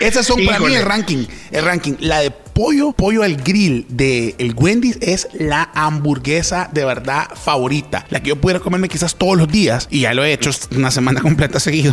Esas 0.00 0.26
son 0.26 0.44
para 0.46 0.58
mí 0.60 0.74
el 0.74 0.84
ranking. 0.84 1.26
El 1.50 1.64
ranking. 1.64 1.94
La 2.00 2.20
de 2.20 2.30
pollo, 2.30 2.92
pollo 2.92 3.22
al 3.22 3.36
grill 3.36 3.84
de 3.90 4.34
el 4.38 4.54
Wendy's 4.56 4.96
es 5.02 5.28
la 5.34 5.70
hamburguesa 5.74 6.70
de 6.72 6.86
verdad 6.86 7.28
favorita. 7.34 8.06
La 8.08 8.20
que 8.20 8.30
yo 8.30 8.36
pudiera 8.36 8.60
comerme 8.60 8.88
quizás 8.88 9.16
todos 9.16 9.36
los 9.36 9.48
días. 9.48 9.88
Y 9.90 10.00
ya 10.00 10.14
lo 10.14 10.24
he 10.24 10.32
hecho 10.32 10.50
una 10.74 10.90
semana 10.90 11.20
completa 11.22 11.60
seguido. 11.60 11.92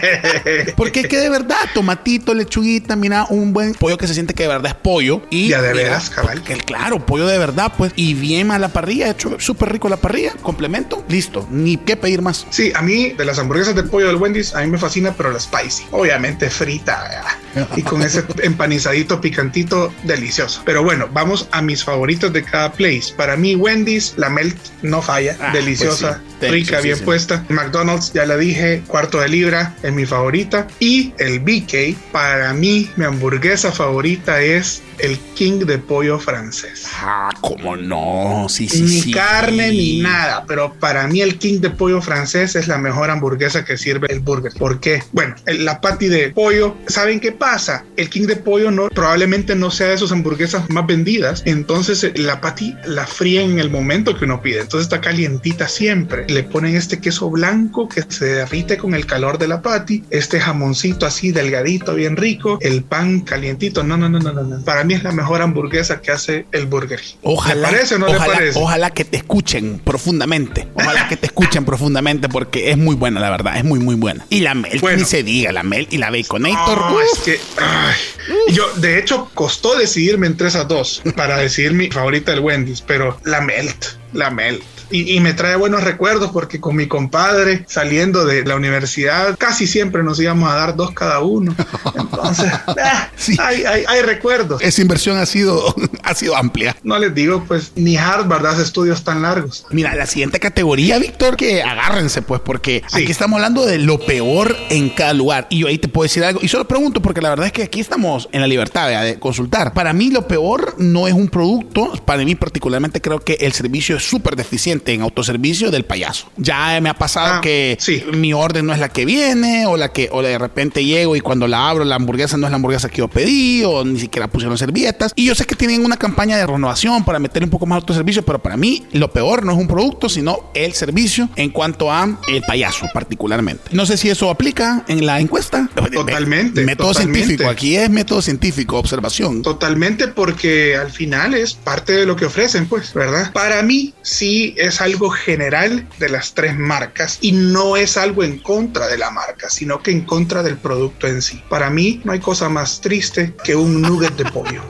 Porque 0.76 1.00
es 1.00 1.08
que 1.08 1.16
de 1.18 1.28
verdad, 1.30 1.56
tomatito, 1.74 2.34
lechuguita, 2.34 2.96
mira, 2.96 3.26
un 3.30 3.52
buen 3.52 3.74
pollo 3.74 3.96
que 3.98 4.06
se 4.06 4.14
siente 4.14 4.34
que 4.34 4.44
de 4.44 4.48
verdad 4.48 4.72
es 4.72 4.74
pollo. 4.74 5.22
Y 5.30 5.48
Ya 5.48 5.62
de 5.62 5.72
veras, 5.72 6.10
cabal. 6.10 6.42
claro, 6.64 7.04
pollo 7.04 7.26
de 7.26 7.38
verdad, 7.38 7.72
pues. 7.76 7.92
Y 7.96 8.14
bien 8.14 8.50
a 8.50 8.58
la 8.58 8.68
parrilla, 8.68 9.10
hecho 9.10 9.36
súper 9.38 9.72
rico 9.72 9.88
la 9.88 9.96
parrilla. 9.96 10.32
Complemento, 10.42 11.04
listo. 11.08 11.46
Ni 11.50 11.76
qué 11.76 11.96
pedir 11.96 12.22
más. 12.22 12.46
Sí, 12.50 12.72
a 12.74 12.82
mí 12.82 13.10
de 13.10 13.24
las 13.24 13.38
hamburguesas 13.38 13.74
de 13.74 13.82
pollo 13.82 14.06
del 14.08 14.16
Wendy's, 14.16 14.54
a 14.54 14.60
mí 14.60 14.66
me 14.68 14.78
fascina, 14.78 15.12
pero 15.16 15.30
la 15.30 15.40
spicy. 15.40 15.84
Obviamente 15.90 16.50
frita 16.50 17.38
y 17.76 17.82
con 17.82 18.02
ese 18.02 18.24
empanizadito 18.42 19.20
picantito 19.20 19.92
delicioso. 20.04 20.62
Pero 20.64 20.82
bueno, 20.82 21.08
vamos 21.12 21.48
a 21.50 21.62
mis 21.62 21.84
favoritos 21.84 22.32
de 22.32 22.42
cada 22.44 22.72
place. 22.72 23.12
Para 23.16 23.36
mí, 23.36 23.54
Wendy's, 23.56 24.14
la 24.16 24.30
melt 24.30 24.56
no 24.82 25.02
falla, 25.02 25.36
Ah, 25.40 25.52
deliciosa, 25.52 26.20
pues 26.38 26.50
sí. 26.50 26.56
rica, 26.56 26.80
bien 26.80 26.98
puesta. 27.00 27.44
McDonald's, 27.48 28.12
ya 28.12 28.26
la 28.26 28.36
dije, 28.36 28.82
cuarto 28.86 29.20
de 29.20 29.28
libra, 29.28 29.74
es 29.90 29.94
mi 29.96 30.06
favorita. 30.06 30.66
Y 30.78 31.12
el 31.18 31.40
BK, 31.40 31.96
para 32.12 32.52
mí, 32.54 32.88
mi 32.96 33.04
hamburguesa 33.04 33.70
favorita 33.72 34.40
es 34.42 34.82
el 34.98 35.18
King 35.34 35.60
de 35.60 35.78
pollo 35.78 36.18
francés. 36.18 36.86
Ah, 37.02 37.30
cómo 37.40 37.76
no. 37.76 38.46
Sí, 38.48 38.68
sí, 38.68 38.82
ni 38.82 39.00
sí. 39.00 39.10
carne 39.12 39.70
ni 39.70 40.00
nada, 40.00 40.44
pero 40.46 40.74
para 40.74 41.06
mí 41.06 41.20
el 41.22 41.38
King 41.38 41.60
de 41.60 41.70
pollo 41.70 42.02
francés 42.02 42.54
es 42.56 42.68
la 42.68 42.76
mejor 42.78 43.10
hamburguesa 43.10 43.64
que 43.64 43.76
sirve 43.78 44.08
el 44.10 44.20
burger. 44.20 44.52
¿Por 44.58 44.80
qué? 44.80 45.02
Bueno, 45.12 45.34
el- 45.46 45.64
la 45.64 45.80
patty 45.80 46.08
de 46.08 46.30
pollo, 46.30 46.76
¿saben 46.86 47.20
qué 47.20 47.32
pasa? 47.32 47.84
El 47.96 48.10
King 48.10 48.26
de 48.26 48.36
pollo 48.36 48.70
no, 48.70 48.88
probablemente 48.88 49.54
no 49.54 49.70
sea 49.70 49.88
de 49.88 49.98
sus 49.98 50.12
hamburguesas 50.12 50.68
más 50.70 50.86
vendidas, 50.86 51.42
entonces 51.46 52.04
eh, 52.04 52.12
la 52.16 52.40
patty 52.40 52.74
la 52.84 53.06
fríen 53.06 53.52
en 53.52 53.58
el 53.58 53.70
momento 53.70 54.16
que 54.18 54.24
uno 54.26 54.42
pide, 54.42 54.60
entonces 54.60 54.84
está 54.86 55.00
calientita 55.00 55.66
siempre. 55.68 56.26
Le 56.28 56.42
ponen 56.42 56.76
este 56.76 56.98
queso 57.00 57.30
blanco 57.30 57.88
que 57.88 58.02
se 58.08 58.26
derrite 58.26 58.76
con 58.76 58.94
el 58.94 59.06
calor 59.06 59.38
de 59.38 59.48
la 59.48 59.62
patty, 59.62 59.79
este 60.10 60.40
jamoncito 60.40 61.06
así 61.06 61.32
delgadito, 61.32 61.94
bien 61.94 62.16
rico, 62.16 62.58
el 62.60 62.82
pan 62.82 63.20
calientito. 63.20 63.82
No, 63.82 63.96
no, 63.96 64.08
no, 64.08 64.18
no, 64.18 64.32
no. 64.32 64.64
Para 64.64 64.84
mí 64.84 64.94
es 64.94 65.02
la 65.02 65.12
mejor 65.12 65.42
hamburguesa 65.42 66.00
que 66.00 66.10
hace 66.10 66.46
el 66.52 66.66
Burger 66.66 67.00
King. 67.00 67.16
Ojalá, 67.22 67.70
¿Le 67.70 67.76
parece 67.76 67.94
o 67.94 67.98
no 67.98 68.06
ojalá, 68.06 68.26
le 68.26 68.32
parece? 68.34 68.58
ojalá 68.58 68.90
que 68.90 69.04
te 69.04 69.16
escuchen 69.16 69.80
profundamente. 69.84 70.68
Ojalá 70.74 71.08
que 71.08 71.16
te 71.16 71.26
escuchen 71.26 71.64
profundamente 71.64 72.28
porque 72.28 72.70
es 72.70 72.78
muy 72.78 72.94
buena, 72.94 73.20
la 73.20 73.30
verdad. 73.30 73.56
Es 73.56 73.64
muy, 73.64 73.78
muy 73.78 73.94
buena. 73.96 74.24
Y 74.30 74.40
la 74.40 74.54
Mel, 74.54 74.78
Bueno. 74.80 74.98
ni 74.98 75.04
se 75.04 75.22
diga, 75.22 75.52
la 75.52 75.62
Mel 75.62 75.86
y 75.90 75.98
la 75.98 76.10
Baconator. 76.10 76.78
No, 76.78 76.94
uf. 76.96 77.02
es 77.12 77.18
que 77.20 77.40
ay, 77.58 78.54
yo 78.54 78.66
de 78.76 78.98
hecho 78.98 79.30
costó 79.34 79.76
decidirme 79.76 80.26
entre 80.26 80.48
esas 80.48 80.68
dos 80.68 81.02
para 81.16 81.36
decidir 81.38 81.72
mi 81.72 81.90
favorita 81.90 82.32
del 82.32 82.40
Wendy's, 82.40 82.80
pero 82.82 83.18
la 83.24 83.40
Melt, 83.40 83.84
la 84.12 84.30
Melt. 84.30 84.62
Y, 84.90 85.14
y 85.16 85.20
me 85.20 85.32
trae 85.34 85.56
buenos 85.56 85.82
recuerdos 85.84 86.30
porque 86.32 86.60
con 86.60 86.76
mi 86.76 86.86
compadre 86.88 87.64
saliendo 87.68 88.24
de 88.24 88.44
la 88.44 88.56
universidad 88.56 89.36
casi 89.38 89.66
siempre 89.66 90.02
nos 90.02 90.18
íbamos 90.20 90.50
a 90.50 90.54
dar 90.56 90.76
dos 90.76 90.92
cada 90.92 91.20
uno. 91.20 91.54
Entonces, 91.94 92.50
ah, 92.66 93.08
Sí. 93.16 93.36
hay, 93.40 93.64
hay, 93.64 93.84
hay 93.86 94.02
recuerdos. 94.02 94.62
Esa 94.62 94.80
inversión 94.82 95.18
ha 95.18 95.26
sido, 95.26 95.74
ha 96.02 96.14
sido 96.14 96.36
amplia. 96.36 96.76
No 96.82 96.98
les 96.98 97.14
digo, 97.14 97.44
pues 97.46 97.72
ni 97.76 97.96
Harvard 97.96 98.46
hace 98.46 98.62
estudios 98.62 99.04
tan 99.04 99.22
largos. 99.22 99.66
Mira, 99.70 99.94
la 99.94 100.06
siguiente 100.06 100.40
categoría, 100.40 100.98
Víctor, 100.98 101.36
que 101.36 101.62
agárrense, 101.62 102.22
pues, 102.22 102.40
porque 102.40 102.82
Sí. 102.88 103.02
aquí 103.02 103.12
estamos 103.12 103.36
hablando 103.36 103.66
de 103.66 103.78
lo 103.78 103.98
peor 104.00 104.56
en 104.70 104.88
cada 104.90 105.12
lugar. 105.12 105.46
Y 105.50 105.58
yo 105.60 105.68
ahí 105.68 105.78
te 105.78 105.88
puedo 105.88 106.04
decir 106.04 106.24
algo. 106.24 106.40
Y 106.42 106.48
solo 106.48 106.66
pregunto, 106.66 107.02
porque 107.02 107.20
la 107.20 107.30
verdad 107.30 107.46
es 107.46 107.52
que 107.52 107.62
aquí 107.62 107.80
estamos 107.80 108.28
en 108.32 108.40
la 108.40 108.46
libertad 108.46 108.88
de 109.02 109.18
consultar. 109.18 109.72
Para 109.74 109.92
mí, 109.92 110.10
lo 110.10 110.26
peor 110.26 110.74
no 110.78 111.06
es 111.06 111.14
un 111.14 111.28
producto. 111.28 111.92
Para 112.04 112.24
mí, 112.24 112.34
particularmente, 112.34 113.00
creo 113.00 113.20
que 113.20 113.34
el 113.40 113.52
servicio 113.52 113.96
es 113.96 114.02
súper 114.08 114.36
deficiente 114.36 114.79
en 114.86 115.02
autoservicio 115.02 115.70
del 115.70 115.84
payaso. 115.84 116.30
Ya 116.36 116.80
me 116.80 116.88
ha 116.88 116.94
pasado 116.94 117.34
Ah, 117.34 117.40
que 117.40 117.76
sí. 117.80 118.02
mi 118.12 118.32
orden 118.32 118.66
no 118.66 118.72
es 118.72 118.78
la 118.78 118.88
que 118.88 119.04
viene, 119.04 119.66
o 119.66 119.76
la 119.76 119.92
que, 119.92 120.08
o 120.12 120.22
de 120.22 120.38
repente 120.38 120.84
llego 120.84 121.16
y 121.16 121.20
cuando 121.20 121.46
la 121.46 121.68
abro, 121.68 121.84
la 121.84 121.96
hamburguesa 121.96 122.36
no 122.36 122.46
es 122.46 122.50
la 122.50 122.56
hamburguesa 122.56 122.88
que 122.88 122.98
yo 122.98 123.08
pedí, 123.08 123.62
o 123.64 123.84
ni 123.84 124.00
siquiera 124.00 124.28
pusieron 124.28 124.56
servilletas. 124.58 125.12
Y 125.14 125.26
yo 125.26 125.34
sé 125.34 125.44
que 125.44 125.54
tienen 125.54 125.84
una 125.84 125.96
campaña 125.96 126.36
de 126.36 126.46
renovación 126.46 127.04
para 127.04 127.18
meter 127.18 127.44
un 127.44 127.50
poco 127.50 127.66
más 127.66 127.76
autoservicio, 127.76 128.24
pero 128.24 128.38
para 128.40 128.56
mí 128.56 128.84
lo 128.92 129.12
peor 129.12 129.44
no 129.44 129.52
es 129.52 129.58
un 129.58 129.68
producto, 129.68 130.08
sino 130.08 130.50
el 130.54 130.72
servicio 130.72 131.28
en 131.36 131.50
cuanto 131.50 131.92
a 131.92 132.18
el 132.28 132.42
payaso, 132.42 132.86
particularmente. 132.94 133.64
No 133.72 133.86
sé 133.86 133.96
si 133.96 134.08
eso 134.08 134.30
aplica 134.30 134.84
en 134.88 135.04
la 135.06 135.20
encuesta. 135.20 135.68
Totalmente, 135.92 136.64
Método 136.64 136.88
totalmente. 136.88 137.26
científico. 137.26 137.50
Aquí 137.50 137.76
es 137.76 137.90
método 137.90 138.22
científico, 138.22 138.78
observación. 138.78 139.42
Totalmente 139.42 140.08
porque 140.08 140.76
al 140.76 140.90
final 140.90 141.34
es 141.34 141.54
parte 141.54 141.92
de 141.92 142.06
lo 142.06 142.16
que 142.16 142.24
ofrecen, 142.26 142.66
pues, 142.66 142.92
¿verdad? 142.94 143.32
Para 143.32 143.62
mí 143.62 143.92
sí 144.02 144.54
es 144.56 144.69
algo 144.78 145.10
general 145.10 145.88
de 145.98 146.08
las 146.08 146.34
tres 146.34 146.56
marcas 146.56 147.18
y 147.20 147.32
no 147.32 147.76
es 147.76 147.96
algo 147.96 148.22
en 148.22 148.38
contra 148.38 148.86
de 148.88 148.98
la 148.98 149.10
marca, 149.10 149.48
sino 149.48 149.82
que 149.82 149.90
en 149.90 150.02
contra 150.02 150.42
del 150.42 150.58
producto 150.58 151.06
en 151.06 151.22
sí. 151.22 151.42
Para 151.48 151.70
mí 151.70 152.00
no 152.04 152.12
hay 152.12 152.20
cosa 152.20 152.48
más 152.48 152.80
triste 152.80 153.34
que 153.42 153.56
un 153.56 153.80
nugget 153.80 154.16
de 154.16 154.24
pollo. 154.30 154.62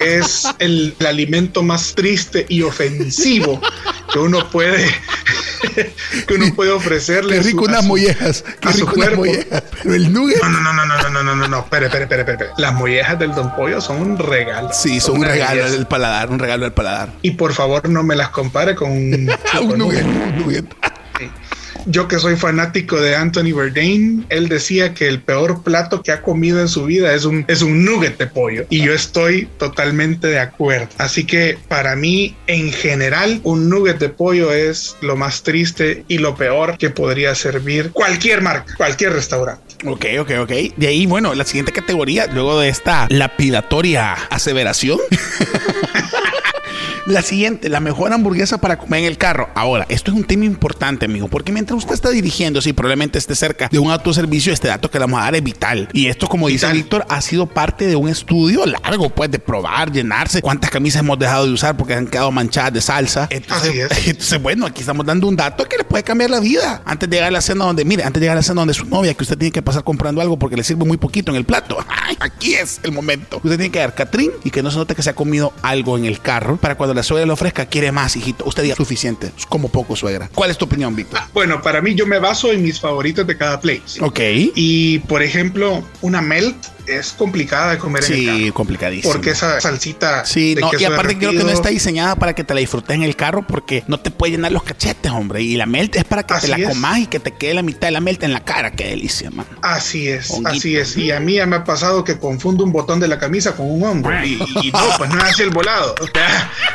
Es 0.00 0.46
el 0.58 0.94
alimento 1.06 1.62
más 1.62 1.94
triste 1.94 2.44
y 2.48 2.62
ofensivo 2.62 3.60
que 4.16 4.20
uno 4.22 4.50
puede 4.50 4.86
que 6.26 6.34
uno 6.34 6.54
puede 6.54 6.70
ofrecerle. 6.70 7.36
Qué 7.36 7.42
rico 7.42 7.64
unas 7.64 7.84
mollejas. 7.84 8.42
Qué 8.60 8.70
rico 8.70 8.92
unas 8.94 8.94
cuerpo. 8.94 9.16
mollejas. 9.16 9.62
Pero 9.82 9.94
el 9.94 10.10
nugget. 10.10 10.42
No, 10.42 10.48
no, 10.48 10.60
no, 10.60 10.72
no, 10.72 10.86
no, 10.86 11.10
no, 11.10 11.22
no, 11.22 11.36
no, 11.36 11.48
no, 11.48 11.58
espere, 11.60 11.86
espere, 11.86 12.04
espere, 12.04 12.22
espere. 12.22 12.50
Las 12.56 12.72
mollejas 12.72 13.18
del 13.18 13.34
Don 13.34 13.54
Pollo 13.54 13.78
son 13.82 14.00
un 14.00 14.18
regalo. 14.18 14.70
Sí, 14.72 15.00
son 15.00 15.18
un 15.18 15.24
regalo 15.24 15.70
del 15.70 15.86
paladar, 15.86 16.30
un 16.30 16.38
regalo 16.38 16.64
del 16.64 16.72
paladar. 16.72 17.10
Y 17.20 17.32
por 17.32 17.52
favor 17.52 17.90
no 17.90 18.02
me 18.02 18.16
las 18.16 18.30
compare 18.30 18.74
con 18.74 18.90
un, 18.90 19.30
un 19.60 19.78
nugget, 19.78 20.04
un 20.06 20.38
nugget. 20.38 20.64
Yo 21.86 22.08
que 22.08 22.18
soy 22.18 22.36
fanático 22.36 23.00
de 23.00 23.14
Anthony 23.14 23.52
Bourdain, 23.52 24.26
él 24.28 24.48
decía 24.48 24.92
que 24.92 25.06
el 25.06 25.20
peor 25.20 25.62
plato 25.62 26.02
que 26.02 26.10
ha 26.10 26.20
comido 26.20 26.60
en 26.60 26.68
su 26.68 26.84
vida 26.84 27.14
es 27.14 27.24
un, 27.24 27.44
es 27.46 27.62
un 27.62 27.84
nugget 27.84 28.18
de 28.18 28.26
pollo. 28.26 28.66
Y 28.70 28.84
yo 28.84 28.92
estoy 28.92 29.48
totalmente 29.58 30.26
de 30.26 30.40
acuerdo. 30.40 30.88
Así 30.98 31.24
que 31.24 31.58
para 31.68 31.94
mí, 31.94 32.34
en 32.48 32.72
general, 32.72 33.40
un 33.44 33.68
nugget 33.68 33.98
de 33.98 34.08
pollo 34.08 34.52
es 34.52 34.96
lo 35.00 35.16
más 35.16 35.42
triste 35.42 36.04
y 36.08 36.18
lo 36.18 36.34
peor 36.34 36.76
que 36.76 36.90
podría 36.90 37.34
servir 37.34 37.90
cualquier 37.92 38.42
marca, 38.42 38.74
cualquier 38.76 39.12
restaurante. 39.12 39.62
Ok, 39.84 40.06
ok, 40.20 40.30
ok. 40.40 40.52
De 40.76 40.88
ahí, 40.88 41.06
bueno, 41.06 41.34
la 41.34 41.44
siguiente 41.44 41.72
categoría, 41.72 42.26
luego 42.26 42.58
de 42.58 42.68
esta 42.68 43.06
lapidatoria 43.10 44.14
aseveración. 44.30 44.98
La 47.06 47.22
siguiente, 47.22 47.68
la 47.68 47.78
mejor 47.78 48.12
hamburguesa 48.12 48.58
para 48.58 48.78
comer 48.78 49.00
en 49.00 49.06
el 49.06 49.16
carro. 49.16 49.48
Ahora, 49.54 49.86
esto 49.88 50.10
es 50.10 50.16
un 50.16 50.24
tema 50.24 50.44
importante, 50.44 51.04
amigo, 51.04 51.28
porque 51.28 51.52
mientras 51.52 51.78
usted 51.78 51.94
está 51.94 52.10
dirigiendo, 52.10 52.60
si 52.60 52.72
probablemente 52.72 53.16
esté 53.16 53.36
cerca 53.36 53.68
de 53.70 53.78
un 53.78 53.92
autoservicio, 53.92 54.52
este 54.52 54.66
dato 54.66 54.90
que 54.90 54.98
le 54.98 55.04
vamos 55.04 55.20
a 55.20 55.22
dar 55.22 55.36
es 55.36 55.44
vital. 55.44 55.88
Y 55.92 56.08
esto, 56.08 56.26
como 56.26 56.48
dice 56.48 56.66
Víctor, 56.72 57.06
ha 57.08 57.20
sido 57.20 57.46
parte 57.46 57.86
de 57.86 57.94
un 57.94 58.08
estudio 58.08 58.66
largo, 58.66 59.08
pues, 59.10 59.30
de 59.30 59.38
probar, 59.38 59.92
llenarse. 59.92 60.42
¿Cuántas 60.42 60.68
camisas 60.68 61.02
hemos 61.02 61.16
dejado 61.16 61.46
de 61.46 61.52
usar 61.52 61.76
porque 61.76 61.94
han 61.94 62.08
quedado 62.08 62.32
manchadas 62.32 62.72
de 62.72 62.80
salsa? 62.80 63.28
Entonces, 63.30 63.72
entonces, 64.06 64.42
bueno, 64.42 64.66
aquí 64.66 64.80
estamos 64.80 65.06
dando 65.06 65.28
un 65.28 65.36
dato 65.36 65.64
que 65.64 65.76
le 65.76 65.84
puede 65.84 66.02
cambiar 66.02 66.30
la 66.30 66.40
vida. 66.40 66.82
Antes 66.84 67.08
de 67.08 67.16
llegar 67.18 67.28
a 67.28 67.32
la 67.32 67.40
cena 67.40 67.66
donde, 67.66 67.84
mire, 67.84 68.02
antes 68.02 68.14
de 68.14 68.24
llegar 68.24 68.36
a 68.36 68.40
la 68.40 68.42
cena 68.42 68.62
donde 68.62 68.74
su 68.74 68.84
novia, 68.84 69.14
que 69.14 69.22
usted 69.22 69.38
tiene 69.38 69.52
que 69.52 69.62
pasar 69.62 69.84
comprando 69.84 70.20
algo 70.20 70.40
porque 70.40 70.56
le 70.56 70.64
sirve 70.64 70.84
muy 70.84 70.96
poquito 70.96 71.30
en 71.30 71.36
el 71.36 71.44
plato. 71.44 71.78
aquí 72.18 72.54
es 72.54 72.80
el 72.82 72.90
momento. 72.90 73.36
Usted 73.36 73.58
tiene 73.58 73.70
que 73.70 73.78
dar 73.78 73.94
Catrín 73.94 74.32
y 74.42 74.50
que 74.50 74.60
no 74.60 74.72
se 74.72 74.78
note 74.78 74.96
que 74.96 75.04
se 75.04 75.10
ha 75.10 75.14
comido 75.14 75.52
algo 75.62 75.96
en 75.96 76.04
el 76.04 76.20
carro 76.20 76.56
para 76.56 76.74
cuando 76.74 76.95
la 76.96 77.02
suegra 77.02 77.26
le 77.26 77.32
ofrezca, 77.32 77.66
quiere 77.66 77.92
más, 77.92 78.16
hijito. 78.16 78.44
Usted 78.46 78.62
diga 78.64 78.74
suficiente, 78.74 79.30
como 79.48 79.68
poco, 79.68 79.94
suegra. 79.94 80.28
¿Cuál 80.34 80.50
es 80.50 80.58
tu 80.58 80.64
opinión, 80.64 80.96
Víctor? 80.96 81.20
Ah, 81.22 81.28
bueno, 81.32 81.62
para 81.62 81.80
mí 81.80 81.94
yo 81.94 82.06
me 82.06 82.18
baso 82.18 82.50
en 82.50 82.62
mis 82.62 82.80
favoritos 82.80 83.26
de 83.26 83.36
cada 83.36 83.60
place. 83.60 84.02
Ok. 84.02 84.18
Y 84.54 84.98
por 85.00 85.22
ejemplo, 85.22 85.84
una 86.00 86.20
melt 86.20 86.56
es 86.86 87.12
complicada 87.12 87.72
de 87.72 87.78
comer 87.78 88.02
sí, 88.02 88.12
en 88.12 88.34
el 88.34 88.40
carro. 88.42 88.54
complicadísimo. 88.54 89.12
Porque 89.12 89.30
esa 89.30 89.60
salsita. 89.60 90.24
Sí, 90.24 90.54
no, 90.58 90.70
y 90.78 90.84
aparte 90.84 91.18
creo 91.18 91.32
que 91.32 91.44
no 91.44 91.50
está 91.50 91.68
diseñada 91.68 92.16
para 92.16 92.34
que 92.34 92.44
te 92.44 92.54
la 92.54 92.60
disfrutes 92.60 92.94
en 92.94 93.02
el 93.02 93.16
carro 93.16 93.46
porque 93.46 93.84
no 93.86 93.98
te 93.98 94.10
puede 94.10 94.32
llenar 94.32 94.52
los 94.52 94.62
cachetes, 94.62 95.10
hombre. 95.12 95.42
Y 95.42 95.56
la 95.56 95.66
melt 95.66 95.96
es 95.96 96.04
para 96.04 96.24
que 96.24 96.34
así 96.34 96.50
te 96.50 96.58
la 96.58 96.68
comas 96.68 96.98
y 96.98 97.06
que 97.06 97.20
te 97.20 97.32
quede 97.32 97.54
la 97.54 97.62
mitad 97.62 97.88
de 97.88 97.92
la 97.92 98.00
melt 98.00 98.22
en 98.22 98.32
la 98.32 98.44
cara. 98.44 98.72
Qué 98.72 98.88
delicia, 98.88 99.30
man. 99.30 99.46
Así 99.62 100.08
es, 100.08 100.30
Honguito. 100.30 100.50
así 100.50 100.76
es. 100.76 100.96
Y 100.96 101.10
a 101.10 101.20
mí 101.20 101.34
ya 101.34 101.46
me 101.46 101.56
ha 101.56 101.64
pasado 101.64 102.04
que 102.04 102.18
confundo 102.18 102.64
un 102.64 102.72
botón 102.72 103.00
de 103.00 103.08
la 103.08 103.18
camisa 103.18 103.56
con 103.56 103.70
un 103.70 103.82
hombro. 103.84 104.24
Y, 104.24 104.36
no, 104.36 104.80
pues 104.98 105.10
no 105.10 105.20
así 105.22 105.42
el 105.42 105.50
volado. 105.50 105.94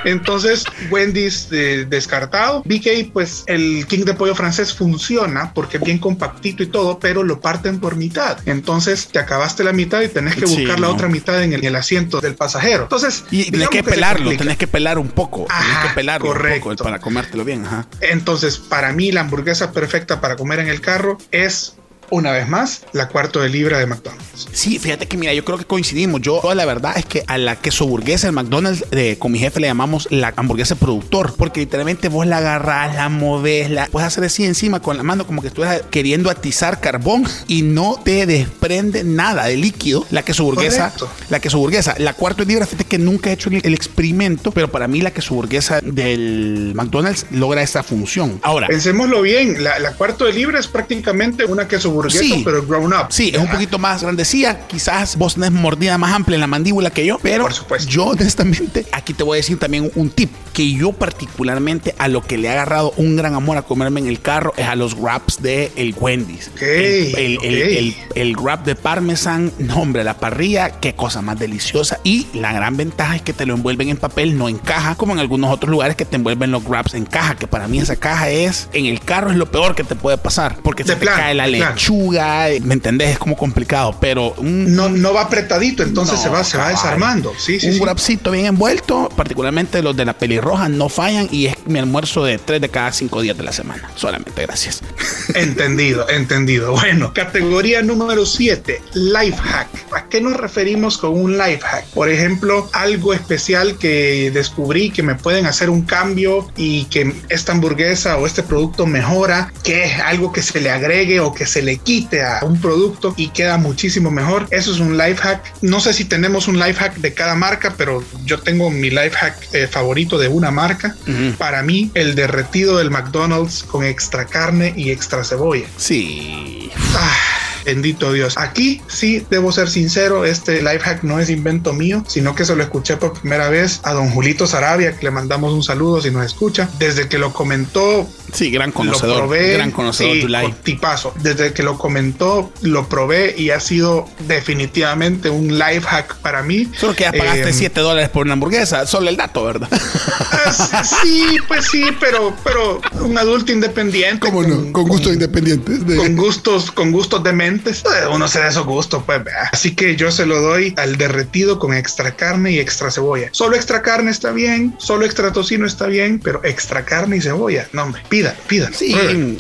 Entonces, 0.06 0.66
Wendy's 0.90 1.48
eh, 1.52 1.86
descartado. 1.88 2.64
BK, 2.66 3.12
pues 3.14 3.44
el 3.48 3.86
King 3.88 4.06
de 4.06 4.14
pollo 4.14 4.36
francés 4.36 4.74
funciona 4.74 5.54
porque 5.54 5.78
es 5.78 5.84
bien 5.84 5.98
compactito 5.98 6.64
y 6.64 6.68
todo, 6.68 7.00
pero 7.00 7.24
lo 7.24 7.40
parten 7.40 7.80
por 7.80 7.96
mitad. 7.96 8.38
Entonces, 8.46 9.08
te 9.08 9.20
acabaste 9.20 9.64
la 9.64 9.74
mitad 9.74 10.01
y 10.04 10.10
tenés 10.10 10.36
que 10.36 10.48
Sí, 10.48 10.58
buscar 10.62 10.80
la 10.80 10.88
no. 10.88 10.94
otra 10.94 11.08
mitad 11.08 11.42
en 11.44 11.54
el, 11.54 11.60
en 11.62 11.66
el 11.68 11.76
asiento 11.76 12.20
del 12.22 12.36
pasajero. 12.36 12.84
Entonces, 12.84 13.24
Y 13.32 13.52
tenés 13.52 13.70
que 13.70 13.84
pelarlo, 13.84 14.36
tenés 14.38 14.58
que 14.58 14.68
pelar 14.68 14.98
un 14.98 15.10
poco. 15.10 15.46
tenés 15.48 15.72
Ajá, 15.76 15.88
que 15.90 15.96
pelarlo 15.96 16.28
un 16.28 16.34
correcto. 16.34 16.70
poco 16.70 16.84
para 16.84 17.00
comértelo 17.00 17.44
bien. 17.46 17.66
Ajá. 17.66 17.86
Entonces, 18.02 18.58
para 18.58 18.92
mí, 18.94 19.12
la 19.12 19.22
hamburguesa 19.22 19.72
perfecta 19.72 20.22
para 20.22 20.36
comer 20.36 20.60
en 20.60 20.68
el 20.68 20.82
carro 20.82 21.18
es, 21.32 21.76
una 22.12 22.32
vez 22.32 22.48
más, 22.48 22.84
la 22.94 23.08
cuarto 23.08 23.42
de 23.42 23.50
libra 23.50 23.80
de 23.80 23.88
McDonald's. 23.88 24.48
Sí, 24.54 24.80
fíjate 24.80 25.08
que 25.08 25.18
mira, 25.18 25.34
yo 25.34 25.44
creo 25.44 25.58
que 25.58 25.66
coincidimos. 25.66 26.22
Yo, 26.22 26.42
la 26.54 26.66
verdad 26.66 26.94
es 26.98 27.06
que 27.06 27.24
a 27.28 27.38
la 27.38 27.56
queso 27.56 27.86
burguesa, 27.88 28.28
el 28.28 28.34
McDonald's, 28.34 28.86
eh, 28.92 29.16
con 29.18 29.32
mi 29.32 29.40
jefe 29.40 29.60
le 29.60 29.68
llamamos 29.68 30.08
la 30.12 30.34
hamburguesa 30.36 30.76
productor, 30.76 31.34
porque 31.36 31.62
literalmente 31.62 32.10
vos 32.10 32.28
la 32.28 32.38
agarrás, 32.38 32.96
la 32.96 33.10
movés, 33.10 33.70
la 33.70 33.88
puedes 33.88 34.08
hacer 34.08 34.24
así 34.26 34.46
encima 34.46 34.82
con 34.82 34.98
la 34.98 35.04
mano, 35.04 35.26
como 35.26 35.42
que 35.42 35.48
estuvieras 35.48 35.82
queriendo 35.90 36.30
atizar 36.30 36.80
carbón 36.80 37.26
y 37.48 37.62
no 37.62 38.00
te 38.04 38.26
desprende 38.26 39.04
nada 39.04 39.46
de 39.46 39.58
líquido. 39.58 40.06
La 40.12 40.24
queso 40.24 40.44
burguesa, 40.44 40.92
Correcto. 40.92 41.10
la 41.30 41.40
queso 41.40 41.58
burguesa, 41.58 41.96
la 41.98 42.14
cuarto 42.14 42.44
de 42.44 42.50
libra, 42.50 42.66
fíjate 42.66 42.86
que 42.86 42.98
nunca 42.98 43.30
he 43.30 43.34
hecho 43.34 43.50
el, 43.50 43.62
el 43.64 43.74
experimento, 43.74 44.52
pero 44.52 44.70
para 44.70 44.88
mí 44.88 45.02
la 45.02 45.12
queso 45.12 45.36
burguesa 45.36 45.80
del 45.82 46.74
McDonald's 46.76 47.26
logra 47.32 47.62
esa 47.62 47.84
función. 47.84 48.40
Ahora, 48.44 48.68
Pensémoslo 48.68 49.22
bien, 49.22 49.64
la, 49.64 49.80
la 49.80 49.94
cuarto 49.94 50.26
de 50.26 50.34
libra 50.34 50.60
es 50.60 50.68
prácticamente 50.68 51.46
una 51.46 51.68
queso 51.68 51.92
burguesa, 51.92 52.01
Sí. 52.10 52.42
pero 52.44 52.66
grown 52.66 52.94
up. 52.94 53.08
Sí, 53.10 53.32
es 53.34 53.40
un 53.40 53.48
poquito 53.48 53.78
más 53.80 54.02
grandecilla. 54.04 54.68
Quizás 54.68 55.16
vos 55.18 55.36
tenés 55.36 55.52
mordida 55.52 55.98
más 55.98 56.14
amplia 56.14 56.36
en 56.36 56.42
la 56.42 56.48
mandíbula 56.48 56.90
que 56.90 57.06
yo, 57.06 57.20
pero 57.22 57.44
Por 57.44 57.54
supuesto. 57.54 57.90
yo 57.90 58.06
honestamente 58.08 58.86
aquí 58.92 59.14
te 59.14 59.24
voy 59.24 59.38
a 59.38 59.38
decir 59.38 59.60
también 59.60 59.92
un 59.96 60.10
tip 60.10 60.32
que 60.54 60.72
yo 60.72 60.92
particularmente 60.92 61.96
a 61.98 62.08
lo 62.08 62.22
que 62.24 62.38
le 62.38 62.48
he 62.48 62.52
agarrado 62.52 62.94
un 62.98 63.16
gran 63.16 63.34
amor 63.36 63.58
a 63.58 63.62
comerme 63.62 64.00
en 64.02 64.08
el 64.08 64.20
carro 64.22 64.54
es 64.58 64.68
a 64.68 64.76
los 64.76 64.96
wraps 64.98 65.42
de 65.42 65.72
el 65.76 65.96
Wendy's. 65.98 66.52
El, 66.60 67.96
el, 68.16 68.36
wrap 68.36 68.66
de 68.66 68.76
parmesan, 68.76 69.52
no 69.60 69.82
hombre, 69.82 70.04
la 70.04 70.16
parrilla, 70.16 70.80
qué 70.80 70.94
cosa 70.94 71.22
más 71.22 71.40
deliciosa. 71.40 72.00
Y 72.04 72.28
la 72.34 72.54
gran 72.54 72.78
ventaja 72.78 73.16
es 73.16 73.22
que 73.22 73.34
te 73.34 73.46
lo 73.46 73.54
envuelven 73.54 73.90
en 73.90 73.98
papel, 73.98 74.38
no 74.38 74.50
en 74.50 74.58
caja, 74.58 74.96
como 74.96 75.14
en 75.14 75.20
algunos 75.20 75.52
otros 75.52 75.70
lugares 75.70 75.96
que 75.96 76.06
te 76.06 76.16
envuelven 76.16 76.52
los 76.52 76.64
wraps 76.64 76.94
en 76.94 77.06
caja, 77.06 77.36
que 77.36 77.48
para 77.48 77.68
mí 77.68 77.80
esa 77.80 77.96
caja 77.96 78.30
es, 78.30 78.70
en 78.74 78.86
el 78.86 79.00
carro 79.02 79.32
es 79.32 79.38
lo 79.38 79.50
peor 79.52 79.76
que 79.76 79.84
te 79.84 79.96
puede 79.96 80.18
pasar, 80.18 80.58
porque 80.64 80.84
De 80.84 80.94
se 80.94 80.96
te 80.96 81.02
plano, 81.02 81.18
cae 81.18 81.34
la 81.34 81.46
plano. 81.46 81.76
Lechuga, 81.92 82.48
¿me 82.64 82.74
entendés? 82.74 83.12
Es 83.12 83.20
como 83.20 83.36
complicado, 83.36 83.96
pero 84.00 84.34
un, 84.38 84.76
No, 84.76 84.90
no 84.90 85.14
va 85.14 85.22
apretadito, 85.22 85.84
entonces 85.84 86.16
No, 86.16 86.24
se 86.24 86.30
va, 86.30 86.44
se 86.44 86.58
va 86.58 86.70
desarmando. 86.70 87.34
Sí, 87.38 87.60
sí, 87.60 87.68
un 87.68 87.74
sí. 87.74 87.80
wrapcito 87.80 88.32
bien 88.32 88.46
envuelto, 88.46 89.10
particularmente 89.16 89.82
los 89.82 89.96
de 89.96 90.06
la 90.06 90.14
pelirroja, 90.14 90.70
no 90.70 90.90
fallan 90.90 91.28
y 91.32 91.48
es 91.48 91.56
mi 91.66 91.80
almuerzo 91.80 92.24
de 92.24 92.38
tres 92.38 92.62
de 92.62 92.70
cada 92.70 92.92
cinco 92.92 93.22
días 93.22 93.38
de 93.38 93.44
la 93.44 93.52
semana. 93.52 93.90
Solamente 93.96 94.42
gracias. 94.44 94.82
Entendido, 95.36 96.10
entendido. 96.10 96.72
Bueno, 96.74 97.14
categoría 97.14 97.82
número 97.82 98.26
7, 98.26 98.82
life 98.94 99.38
hack. 99.38 99.68
¿A 99.96 100.08
qué 100.08 100.22
nos 100.22 100.38
referimos 100.38 100.98
con 100.98 101.20
un 101.20 101.38
life 101.38 101.62
hack? 101.62 101.86
Por 101.88 102.10
ejemplo, 102.10 102.70
algo 102.74 103.14
especial 103.14 103.78
que 103.78 104.32
descubrí 104.32 104.92
que 104.92 105.04
me 105.04 105.16
pueden 105.16 105.46
hacer 105.46 105.70
un 105.70 105.84
cambio 105.84 106.50
y 106.58 106.86
que 106.86 107.14
esta 107.30 107.52
hamburguesa 107.52 108.18
o 108.18 108.28
este 108.28 108.44
producto 108.44 108.86
mejora, 108.86 109.52
que 109.64 109.86
es 109.86 110.00
algo 110.00 110.32
que 110.32 110.42
se 110.42 110.60
le 110.60 110.70
agregue 110.70 111.20
o 111.20 111.34
que 111.34 111.46
se 111.46 111.62
le 111.62 111.71
quite 111.78 112.24
a 112.24 112.40
un 112.44 112.60
producto 112.60 113.14
y 113.18 113.30
queda 113.30 113.58
muchísimo 113.58 114.12
mejor. 114.12 114.48
Eso 114.52 114.72
es 114.72 114.80
un 114.80 114.98
life 114.98 115.18
hack. 115.22 115.54
No 115.62 115.80
sé 115.80 115.94
si 115.94 116.06
tenemos 116.06 116.48
un 116.48 116.60
life 116.60 116.76
hack 116.76 116.96
de 116.98 117.14
cada 117.14 117.36
marca, 117.36 117.74
pero 117.78 118.04
yo 118.26 118.40
tengo 118.40 118.70
mi 118.70 118.90
life 118.90 119.12
hack 119.12 119.54
eh, 119.54 119.68
favorito 119.68 120.18
de 120.18 120.28
una 120.28 120.52
marca. 120.52 120.96
Para 121.38 121.64
mí, 121.64 121.92
el 121.94 122.16
derretido 122.16 122.78
del 122.78 122.90
McDonald's 122.90 123.64
con 123.64 123.84
extra 123.84 124.26
carne 124.26 124.74
y 124.76 124.92
extra 124.92 125.24
cebolla. 125.24 125.68
Sí. 125.78 126.72
Ah, 126.96 127.41
bendito 127.66 128.12
Dios. 128.14 128.38
Aquí 128.38 128.82
sí 128.88 129.26
debo 129.30 129.52
ser 129.52 129.70
sincero, 129.70 130.26
este 130.26 130.62
life 130.62 130.80
hack 130.80 131.04
no 131.04 131.20
es 131.20 131.30
invento 131.30 131.74
mío, 131.74 132.04
sino 132.08 132.36
que 132.36 132.46
se 132.46 132.56
lo 132.56 132.64
escuché 132.64 132.98
por 132.98 133.14
primera 133.20 133.50
vez 133.50 133.80
a 133.84 133.94
don 133.94 134.10
Julito 134.10 134.48
Sarabia, 134.48 134.98
que 134.98 135.06
le 135.06 135.12
mandamos 135.12 135.54
un 135.54 135.64
saludo 135.64 136.02
si 136.02 136.12
nos 136.12 136.26
escucha. 136.26 136.70
Desde 136.80 137.08
que 137.08 137.18
lo 137.18 137.34
comentó, 137.34 138.08
Sí, 138.34 138.50
gran 138.52 138.70
lo 138.70 138.76
conocedor. 138.76 139.18
probé. 139.18 139.54
gran 139.54 139.72
conocedor 139.72 140.14
sí, 140.16 140.22
tu 140.22 140.28
live. 140.28 140.44
con 140.44 140.54
tipazo. 140.56 141.14
Desde 141.22 141.54
que 141.54 141.64
lo 141.64 141.78
comentó, 141.78 142.52
lo 142.62 142.88
probé 142.88 143.36
y 143.38 143.50
ha 143.50 143.60
sido 143.60 144.08
definitivamente 144.28 145.30
un 145.30 145.58
life 145.60 145.82
hack 145.82 146.16
para 146.18 146.42
mí. 146.44 146.68
Solo 146.80 146.96
que 146.96 147.04
ya 147.04 147.12
pagaste 147.12 147.50
Eh, 147.50 147.54
7 147.54 147.80
dólares 147.82 148.10
por 148.10 148.26
una 148.26 148.34
hamburguesa. 148.34 148.86
Solo 148.88 149.10
el 149.10 149.18
dato, 149.18 149.44
¿verdad? 149.44 149.70
ah, 149.72 150.84
sí, 150.84 151.38
pues 151.48 151.66
sí, 151.68 151.86
pero, 152.00 152.34
pero 152.44 152.82
un 153.02 153.18
adulto 153.18 153.52
independiente. 153.52 154.20
¿Cómo 154.20 154.44
no? 154.44 154.72
Con 154.72 154.88
gustos 154.88 155.14
independientes. 155.14 155.86
de- 155.86 155.96
con 155.98 156.16
gustos, 156.16 156.72
con 156.72 156.92
gustos 156.92 157.24
dementes. 157.24 157.51
Eh, 157.56 158.08
Uno 158.12 158.28
se 158.28 158.40
da 158.40 158.48
esos 158.48 158.66
gustos, 158.66 159.04
pues. 159.06 159.22
Así 159.52 159.76
que 159.76 159.96
yo 159.96 160.12
se 160.12 160.26
lo 160.26 160.42
doy 160.42 160.74
al 160.78 160.98
derretido 160.98 161.60
con 161.60 161.74
extra 161.74 162.16
carne 162.16 162.52
y 162.52 162.60
extra 162.60 162.92
cebolla. 162.92 163.30
Solo 163.32 163.56
extra 163.56 163.82
carne 163.82 164.12
está 164.12 164.32
bien, 164.32 164.76
solo 164.78 165.06
extra 165.06 165.32
tocino 165.32 165.66
está 165.66 165.88
bien, 165.88 166.20
pero 166.20 166.42
extra 166.44 166.86
carne 166.86 167.18
y 167.18 167.22
cebolla, 167.22 167.68
no 167.74 167.84
hombre, 167.84 168.02
pida, 168.10 168.36
pida. 168.48 168.70
Sí, 168.74 168.96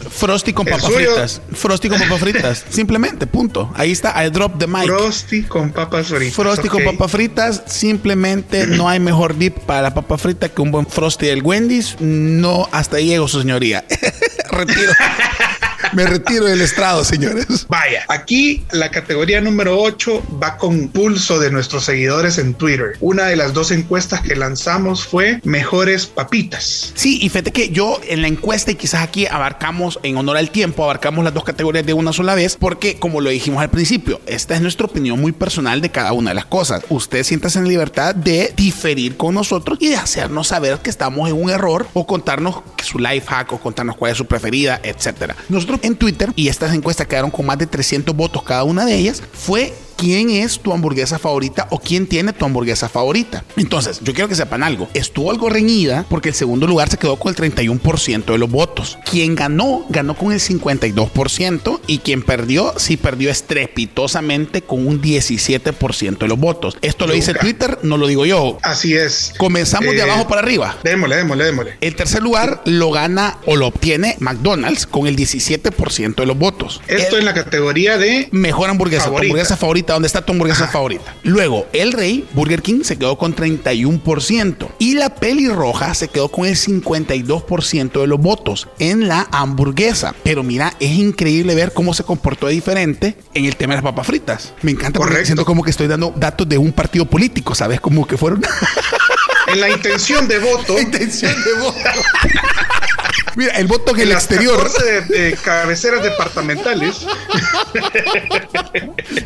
Frosty 0.09 0.53
con 0.53 0.65
papas 0.65 0.91
fritas. 0.91 1.41
Frosty 1.53 1.89
con 1.89 1.99
papas 1.99 2.19
fritas. 2.19 2.65
Simplemente, 2.69 3.27
punto. 3.27 3.71
Ahí 3.75 3.91
está, 3.91 4.23
I 4.23 4.29
drop 4.29 4.57
the 4.57 4.67
mic. 4.67 4.85
Frosty 4.85 5.43
con 5.43 5.71
papas 5.71 6.07
fritas. 6.07 6.35
Frosty 6.35 6.67
con 6.67 6.83
papas 6.83 7.11
fritas, 7.11 7.63
simplemente 7.67 8.67
no 8.67 8.89
hay 8.89 8.99
mejor 8.99 9.37
dip 9.37 9.57
para 9.59 9.81
la 9.81 9.93
papa 9.93 10.17
frita 10.17 10.49
que 10.49 10.61
un 10.61 10.71
buen 10.71 10.85
Frosty 10.85 11.27
del 11.27 11.43
Wendy's. 11.43 11.95
No, 11.99 12.67
hasta 12.71 12.97
ahí 12.97 13.07
llego, 13.07 13.27
su 13.27 13.39
señoría. 13.39 13.83
Retiro. 14.51 14.91
Me 15.93 16.05
retiro 16.05 16.45
del 16.45 16.61
estrado, 16.61 17.03
señores. 17.03 17.65
Vaya, 17.67 18.05
aquí 18.07 18.63
la 18.71 18.91
categoría 18.91 19.41
número 19.41 19.79
8 19.79 20.39
va 20.41 20.57
con 20.57 20.87
pulso 20.87 21.39
de 21.39 21.51
nuestros 21.51 21.83
seguidores 21.83 22.37
en 22.37 22.53
Twitter. 22.53 22.97
Una 23.01 23.25
de 23.25 23.35
las 23.35 23.53
dos 23.53 23.71
encuestas 23.71 24.21
que 24.21 24.35
lanzamos 24.35 25.05
fue 25.05 25.41
mejores 25.43 26.05
papitas. 26.05 26.93
Sí, 26.95 27.19
y 27.21 27.29
fíjate 27.29 27.51
que 27.51 27.69
yo 27.69 27.99
en 28.07 28.21
la 28.21 28.29
encuesta, 28.29 28.71
y 28.71 28.75
quizás 28.75 29.01
aquí 29.01 29.25
abarcamos, 29.25 29.99
en 30.03 30.15
honor 30.15 30.37
al 30.37 30.49
tiempo, 30.49 30.83
abarcamos 30.83 31.25
las 31.25 31.33
dos 31.33 31.43
categorías 31.43 31.85
de 31.85 31.93
una 31.93 32.13
sola 32.13 32.35
vez, 32.35 32.55
porque 32.57 32.97
como 32.97 33.19
lo 33.19 33.29
dijimos 33.29 33.61
al 33.61 33.69
principio, 33.69 34.21
esta 34.27 34.55
es 34.55 34.61
nuestra 34.61 34.85
opinión 34.85 35.19
muy 35.19 35.33
personal 35.33 35.81
de 35.81 35.89
cada 35.89 36.13
una 36.13 36.31
de 36.31 36.35
las 36.35 36.45
cosas. 36.45 36.83
Usted 36.89 37.23
siéntase 37.23 37.59
en 37.59 37.67
libertad 37.67 38.15
de 38.15 38.53
diferir 38.55 39.17
con 39.17 39.35
nosotros 39.35 39.77
y 39.81 39.89
de 39.89 39.97
hacernos 39.97 40.47
saber 40.47 40.79
que 40.79 40.89
estamos 40.89 41.29
en 41.29 41.41
un 41.41 41.49
error 41.49 41.87
o 41.93 42.07
contarnos 42.07 42.61
su 42.81 42.97
life 42.97 43.27
hack 43.27 43.51
o 43.53 43.59
contarnos 43.59 43.97
cuál 43.97 44.13
es 44.13 44.17
su 44.17 44.25
preferida, 44.25 44.79
etcétera. 44.83 45.35
Nosotros 45.49 45.80
en 45.83 45.95
Twitter, 45.95 46.31
y 46.35 46.47
estas 46.47 46.73
encuestas 46.73 47.07
quedaron 47.07 47.31
con 47.31 47.45
más 47.45 47.57
de 47.57 47.67
300 47.67 48.15
votos. 48.15 48.43
Cada 48.43 48.63
una 48.63 48.85
de 48.85 48.95
ellas, 48.95 49.21
fue 49.33 49.73
quién 49.97 50.29
es 50.29 50.59
tu 50.59 50.73
hamburguesa 50.73 51.19
favorita 51.19 51.67
o 51.71 51.79
quién 51.79 52.07
tiene 52.07 52.33
tu 52.33 52.45
hamburguesa 52.45 52.89
favorita. 52.89 53.43
Entonces, 53.57 53.99
yo 54.03 54.13
quiero 54.13 54.27
que 54.29 54.35
sepan 54.35 54.63
algo. 54.63 54.87
Estuvo 54.93 55.31
algo 55.31 55.49
reñida 55.49 56.05
porque 56.09 56.29
el 56.29 56.35
segundo 56.35 56.67
lugar 56.67 56.89
se 56.89 56.97
quedó 56.97 57.17
con 57.17 57.29
el 57.33 57.35
31% 57.35 58.25
de 58.25 58.37
los 58.37 58.49
votos. 58.49 58.97
Quien 59.09 59.35
ganó, 59.35 59.85
ganó 59.89 60.15
con 60.15 60.31
el 60.31 60.39
52% 60.39 61.79
y 61.87 61.99
quien 61.99 62.21
perdió, 62.23 62.73
sí 62.77 62.97
perdió 62.97 63.29
estrepitosamente 63.29 64.61
con 64.61 64.85
un 64.87 65.01
17% 65.01 66.17
de 66.19 66.27
los 66.27 66.39
votos. 66.39 66.77
Esto 66.81 67.07
lo 67.07 67.13
dice 67.13 67.33
Twitter, 67.33 67.79
no 67.83 67.97
lo 67.97 68.07
digo 68.07 68.25
yo. 68.25 68.57
Así 68.61 68.93
es. 68.95 69.33
Comenzamos 69.37 69.93
de 69.93 69.99
Eh, 69.99 70.03
abajo 70.03 70.27
para 70.27 70.41
arriba. 70.41 70.77
Démosle, 70.83 71.15
démosle, 71.17 71.43
démosle. 71.45 71.77
El 71.81 71.95
tercer 71.95 72.21
lugar 72.21 72.61
lo 72.65 72.91
gana 72.91 73.37
o 73.45 73.55
lo 73.55 73.67
obtiene 73.67 74.15
McDonald's 74.19 74.85
con 74.85 75.07
el 75.07 75.15
17% 75.15 76.15
de 76.23 76.25
los 76.27 76.37
votos. 76.37 76.81
Esto 76.87 77.15
El- 77.15 77.19
en 77.21 77.25
la 77.25 77.33
categoría 77.33 77.97
de 77.97 78.29
Mejor 78.31 78.69
hamburguesa, 78.69 79.05
Favorita. 79.05 79.25
hamburguesa 79.31 79.57
favorita, 79.57 79.80
¿dónde 79.87 80.07
está 80.07 80.25
tu 80.25 80.31
hamburguesa 80.33 80.67
favorita? 80.67 81.15
Luego, 81.23 81.67
el 81.73 81.91
Rey, 81.93 82.27
Burger 82.33 82.61
King, 82.61 82.83
se 82.83 82.97
quedó 82.97 83.17
con 83.17 83.35
31%. 83.35 84.69
Y 84.79 84.93
la 84.95 85.15
pelirroja 85.15 85.93
se 85.93 86.07
quedó 86.07 86.29
con 86.29 86.45
el 86.45 86.55
52% 86.55 88.01
de 88.01 88.07
los 88.07 88.19
votos 88.19 88.67
en 88.79 89.07
la 89.07 89.27
hamburguesa. 89.31 90.15
Pero 90.23 90.43
mira, 90.43 90.73
es 90.79 90.91
increíble 90.91 91.55
ver 91.55 91.73
cómo 91.73 91.93
se 91.93 92.03
comportó 92.03 92.47
de 92.47 92.53
diferente 92.53 93.15
en 93.33 93.45
el 93.45 93.55
tema 93.55 93.73
de 93.73 93.81
las 93.81 93.83
papas 93.91 94.07
fritas. 94.07 94.53
Me 94.61 94.71
encanta 94.71 94.97
porque 94.99 95.11
Correcto. 95.13 95.27
siento 95.27 95.45
como 95.45 95.63
que 95.63 95.71
estoy 95.71 95.87
dando 95.87 96.13
datos 96.15 96.47
de 96.47 96.57
un 96.57 96.71
partido 96.71 97.05
político, 97.05 97.55
¿sabes? 97.55 97.79
Como 97.81 98.05
que 98.07 98.17
fueron 98.17 98.41
en 99.47 99.59
la 99.59 99.69
intención 99.69 100.27
de 100.27 100.39
voto. 100.39 100.79
intención 100.79 101.33
de 101.43 101.53
voto. 101.61 101.79
Mira, 103.35 103.53
el 103.57 103.67
voto 103.67 103.95
en 103.95 104.01
el 104.01 104.09
las 104.09 104.25
exterior. 104.25 104.57
14 104.57 104.85
de, 104.85 105.01
de 105.01 105.33
cabeceras 105.37 106.03
departamentales. 106.03 107.05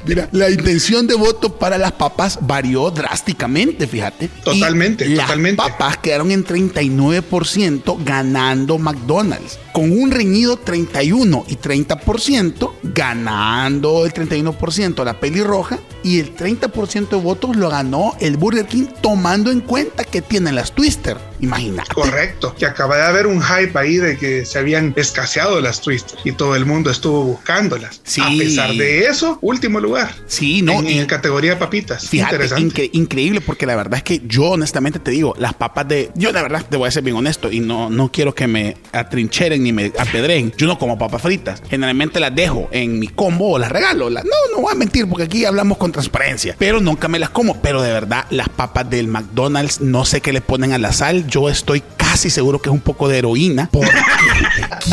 Mira, 0.05 0.29
la 0.31 0.49
intención 0.49 1.07
de 1.07 1.15
voto 1.15 1.57
para 1.57 1.77
las 1.77 1.93
papas 1.93 2.39
varió 2.41 2.91
drásticamente, 2.91 3.87
fíjate. 3.87 4.27
Totalmente, 4.43 5.05
Y 5.07 5.15
totalmente. 5.15 5.61
Las 5.61 5.71
papas 5.71 5.97
quedaron 5.97 6.31
en 6.31 6.45
39% 6.45 8.03
ganando 8.03 8.77
McDonald's. 8.77 9.59
Con 9.73 9.91
un 9.91 10.11
reñido 10.11 10.57
31 10.57 11.45
y 11.47 11.57
30% 11.57 12.71
ganando 12.83 14.05
el 14.05 14.13
31% 14.13 15.03
la 15.03 15.19
pelirroja 15.19 15.79
y 16.03 16.19
el 16.19 16.35
30% 16.35 17.09
de 17.09 17.15
votos 17.17 17.55
lo 17.55 17.69
ganó 17.69 18.15
el 18.19 18.37
Burger 18.37 18.67
King 18.67 18.85
tomando 19.01 19.51
en 19.51 19.61
cuenta 19.61 20.03
que 20.03 20.21
tienen 20.21 20.55
las 20.55 20.71
Twister. 20.71 21.17
Imagínate. 21.41 21.93
Correcto. 21.93 22.55
Que 22.57 22.65
acaba 22.65 22.95
de 22.95 23.03
haber 23.03 23.27
un 23.27 23.41
hype 23.41 23.77
ahí 23.77 23.94
de 23.97 24.17
que 24.17 24.45
se 24.45 24.59
habían 24.59 24.93
escaseado 24.95 25.59
las 25.61 25.81
Twister 25.81 26.17
y 26.23 26.31
todo 26.31 26.55
el 26.55 26.65
mundo 26.65 26.89
estuvo 26.91 27.23
buscándolas. 27.23 28.01
Sí. 28.03 28.21
A 28.21 28.29
pesar 28.37 28.73
de 28.73 29.05
eso, 29.05 29.37
último 29.41 29.79
lugar. 29.79 30.13
Sí, 30.27 30.61
no. 30.61 30.73
en, 30.79 30.89
y- 30.89 30.99
en 30.99 31.05
categoría 31.05 31.51
de 31.51 31.57
papitas. 31.57 32.07
Fíjate, 32.07 32.35
Interesante. 32.35 32.83
incre- 32.83 32.89
increíble, 32.93 33.41
porque 33.41 33.65
la 33.65 33.75
verdad 33.75 33.97
es 33.97 34.03
que 34.03 34.21
yo 34.27 34.45
honestamente 34.51 34.99
te 34.99 35.11
digo, 35.11 35.35
las 35.37 35.53
papas 35.53 35.87
de... 35.87 36.11
Yo 36.15 36.31
la 36.31 36.41
verdad 36.41 36.65
te 36.69 36.77
voy 36.77 36.87
a 36.87 36.91
ser 36.91 37.03
bien 37.03 37.15
honesto 37.15 37.51
y 37.51 37.59
no, 37.59 37.89
no 37.89 38.11
quiero 38.11 38.33
que 38.35 38.47
me 38.47 38.77
atrincheren 38.91 39.63
ni 39.63 39.71
me 39.73 39.91
apedreen. 39.97 40.53
Yo 40.57 40.67
no 40.67 40.77
como 40.77 40.97
papas 40.97 41.21
fritas. 41.21 41.61
Generalmente 41.69 42.19
las 42.19 42.33
dejo 42.35 42.67
en 42.71 42.99
mi 42.99 43.07
combo 43.07 43.51
o 43.53 43.59
las 43.59 43.71
regalo. 43.71 44.09
Las- 44.09 44.25
no, 44.25 44.31
no 44.55 44.61
voy 44.61 44.71
a 44.71 44.75
mentir 44.75 45.07
porque 45.07 45.23
aquí 45.23 45.45
hablamos 45.45 45.77
con 45.77 45.91
transparencia. 45.91 46.55
Pero 46.57 46.79
nunca 46.81 47.07
me 47.07 47.19
las 47.19 47.29
como. 47.29 47.61
Pero 47.61 47.81
de 47.81 47.91
verdad, 47.91 48.25
las 48.29 48.49
papas 48.49 48.89
del 48.89 49.07
McDonald's, 49.07 49.81
no 49.81 50.05
sé 50.05 50.21
qué 50.21 50.33
le 50.33 50.41
ponen 50.41 50.73
a 50.73 50.77
la 50.77 50.91
sal. 50.91 51.27
Yo 51.27 51.49
estoy 51.49 51.81
casi 52.15 52.29
seguro 52.29 52.61
que 52.61 52.69
es 52.69 52.73
un 52.73 52.79
poco 52.79 53.09
de 53.09 53.17
heroína. 53.17 53.67
Porque 53.69 53.91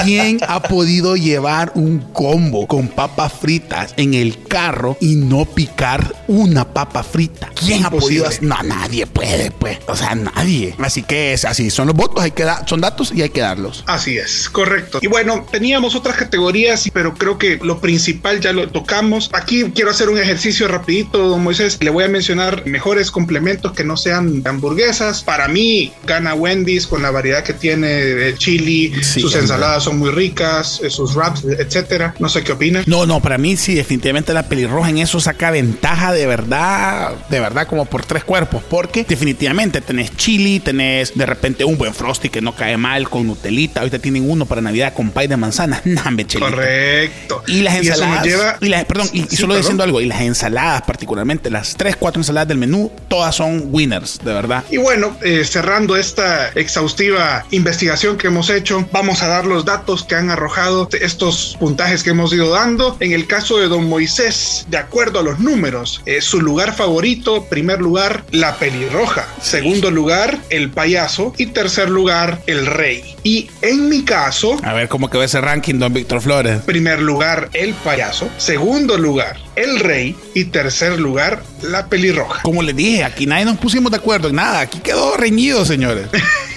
¿quién 0.02 0.40
ha 0.48 0.61
podido 0.61 1.14
llevar 1.14 1.70
un 1.76 2.00
combo 2.12 2.66
con 2.66 2.88
papas 2.88 3.32
fritas 3.32 3.94
en 3.96 4.14
el 4.14 4.42
carro 4.42 4.96
y 5.00 5.14
no 5.14 5.44
picar 5.44 6.16
una 6.26 6.64
papa 6.64 7.04
frita? 7.04 7.48
¿Quién 7.54 7.85
ha 7.85 7.90
podido? 7.90 8.28
No, 8.40 8.61
nadie 8.64 9.06
puede, 9.06 9.52
pues. 9.52 9.78
O 9.87 9.94
sea, 9.94 10.16
nadie. 10.16 10.74
Así 10.80 11.04
que 11.04 11.32
es 11.32 11.44
así. 11.44 11.70
Son 11.70 11.87
los 11.87 11.94
votos, 11.94 12.24
hay 12.24 12.32
que 12.32 12.42
dar, 12.42 12.68
son 12.68 12.80
datos 12.80 13.12
y 13.14 13.22
hay 13.22 13.30
que 13.30 13.40
darlos. 13.40 13.85
Así 13.87 14.18
es, 14.18 14.48
correcto. 14.48 14.98
Y 15.00 15.06
bueno, 15.06 15.46
teníamos 15.48 15.94
otras 15.94 16.16
categorías, 16.16 16.90
pero 16.92 17.14
creo 17.14 17.38
que 17.38 17.61
lo 17.62 17.78
principal 17.80 18.40
ya 18.40 18.52
lo 18.52 18.68
tocamos. 18.68 19.30
Aquí 19.32 19.62
quiero 19.72 19.92
hacer 19.92 20.08
un 20.08 20.18
ejercicio 20.18 20.66
rapidito, 20.66 21.18
don 21.28 21.44
Moisés. 21.44 21.78
Le 21.80 21.90
voy 21.90 22.02
a 22.02 22.08
mencionar 22.08 22.66
mejores 22.66 23.12
complementos 23.12 23.70
que 23.74 23.85
no 23.85 23.96
sean 23.96 24.42
hamburguesas. 24.44 25.22
Para 25.22 25.46
mí, 25.46 25.92
gana 26.04 26.35
Wendy's 26.35 26.88
con 26.88 27.02
la 27.02 27.12
variedad 27.12 27.44
que 27.44 27.53
tiene 27.53 27.87
de 27.88 28.35
chili. 28.35 28.92
Sí, 29.03 29.20
sus 29.20 29.35
ensaladas 29.37 29.85
son 29.85 29.98
muy 29.98 30.11
ricas, 30.11 30.81
eh, 30.83 30.90
sus 30.90 31.14
wraps, 31.14 31.44
etcétera. 31.44 32.14
No 32.18 32.29
sé 32.29 32.42
qué 32.42 32.53
opina. 32.53 32.83
No, 32.87 33.07
no, 33.07 33.20
para 33.20 33.38
mí 33.38 33.57
sí, 33.57 33.75
definitivamente 33.75 34.33
la 34.35 34.48
pelirroja 34.48 34.90
en 34.90 34.98
eso 34.98 35.20
saca 35.20 35.51
ventaja 35.51 36.12
de 36.12 36.27
verdad, 36.27 37.12
de 37.29 37.40
verdad, 37.40 37.66
como 37.66 37.85
por 37.87 38.05
tres 38.05 38.25
cuerpos. 38.25 38.62
Porque 38.68 39.05
definitivamente 39.09 39.81
tenés 39.81 40.16
chili, 40.16 40.61
tenés 40.61 41.12
de 41.14 41.27
repente 41.27 41.64
un 41.64 41.79
buen 41.79 41.94
frosty 41.94 42.29
que 42.29 42.40
no 42.40 42.55
cae 42.57 42.77
mal 42.77 43.09
con 43.09 43.27
Nutelita. 43.27 43.81
Ahorita 43.81 43.98
tienen 43.98 44.29
uno 44.29 44.46
para 44.46 44.61
Navidad 44.61 44.92
con 44.94 45.11
pay 45.11 45.29
de 45.29 45.37
manzana. 45.37 45.81
Correcto. 46.38 47.42
Y 47.46 47.61
las 47.62 47.77
ensaladas. 47.77 48.25
lleva- 48.25 48.57
y 48.61 48.68
las- 48.68 48.85
perdón, 48.85 49.09
y, 49.12 49.20
solo 49.22 49.48
perdón. 49.48 49.57
diciendo 49.59 49.83
algo, 49.85 50.01
y 50.01 50.07
las 50.07 50.20
ensaladas 50.20 50.83
particularmente, 50.83 51.51
las 51.51 51.77
tres, 51.77 51.96
cuatro 51.96 52.20
ensaladas 52.20 52.48
del 52.48 52.59
menú, 52.59 52.90
todas 53.09 53.35
son 53.35 53.64
winners, 53.70 54.18
de 54.25 54.33
verdad. 54.33 54.64
Y 54.70 54.77
bueno, 54.79 55.16
eh, 55.22 55.44
cerrando 55.44 55.96
esta 55.96 56.48
exhaustiva 56.51 57.01
investigación 57.50 58.16
que 58.16 58.28
hemos 58.28 58.50
hecho, 58.50 58.86
vamos 58.92 59.22
a 59.22 59.28
dar 59.28 59.46
los 59.46 59.64
datos 59.64 60.04
que 60.04 60.14
han 60.14 60.30
arrojado 60.30 60.88
estos 61.00 61.56
puntajes 61.58 62.02
que 62.02 62.10
hemos 62.10 62.32
ido 62.32 62.50
dando. 62.50 62.96
En 63.00 63.12
el 63.12 63.26
caso 63.26 63.58
de 63.58 63.68
Don 63.68 63.88
Moisés, 63.88 64.66
de 64.68 64.78
acuerdo 64.78 65.20
a 65.20 65.22
los 65.22 65.38
números, 65.38 66.02
eh, 66.06 66.20
su 66.20 66.40
lugar 66.40 66.74
favorito, 66.74 67.44
primer 67.44 67.80
lugar, 67.80 68.24
la 68.30 68.56
pelirroja, 68.56 69.26
segundo 69.40 69.90
lugar, 69.90 70.38
el 70.50 70.70
payaso 70.70 71.32
y 71.38 71.46
tercer 71.46 71.90
lugar, 71.90 72.42
el 72.46 72.66
rey. 72.66 73.16
Y 73.22 73.48
en 73.62 73.88
mi 73.88 74.02
caso, 74.04 74.56
A 74.62 74.72
ver 74.72 74.88
cómo 74.88 75.10
quedó 75.10 75.22
ese 75.22 75.40
ranking, 75.40 75.78
don 75.78 75.92
Víctor 75.92 76.20
Flores. 76.20 76.62
primer 76.62 77.00
lugar, 77.00 77.50
el 77.52 77.74
payaso, 77.74 78.28
segundo 78.38 78.98
lugar, 78.98 79.38
el 79.56 79.80
rey 79.80 80.16
y 80.34 80.44
tercer 80.44 80.98
lugar, 80.98 81.42
la 81.62 81.86
pelirroja. 81.86 82.42
Como 82.42 82.62
les 82.62 82.74
dije, 82.76 83.04
aquí 83.04 83.26
nadie 83.26 83.44
nos 83.44 83.58
pusimos 83.58 83.90
de 83.92 83.98
acuerdo 83.98 84.28
en 84.28 84.36
nada. 84.36 84.60
Aquí 84.60 84.78
quedó 84.80 85.16
reñido, 85.16 85.64
señores. 85.64 86.06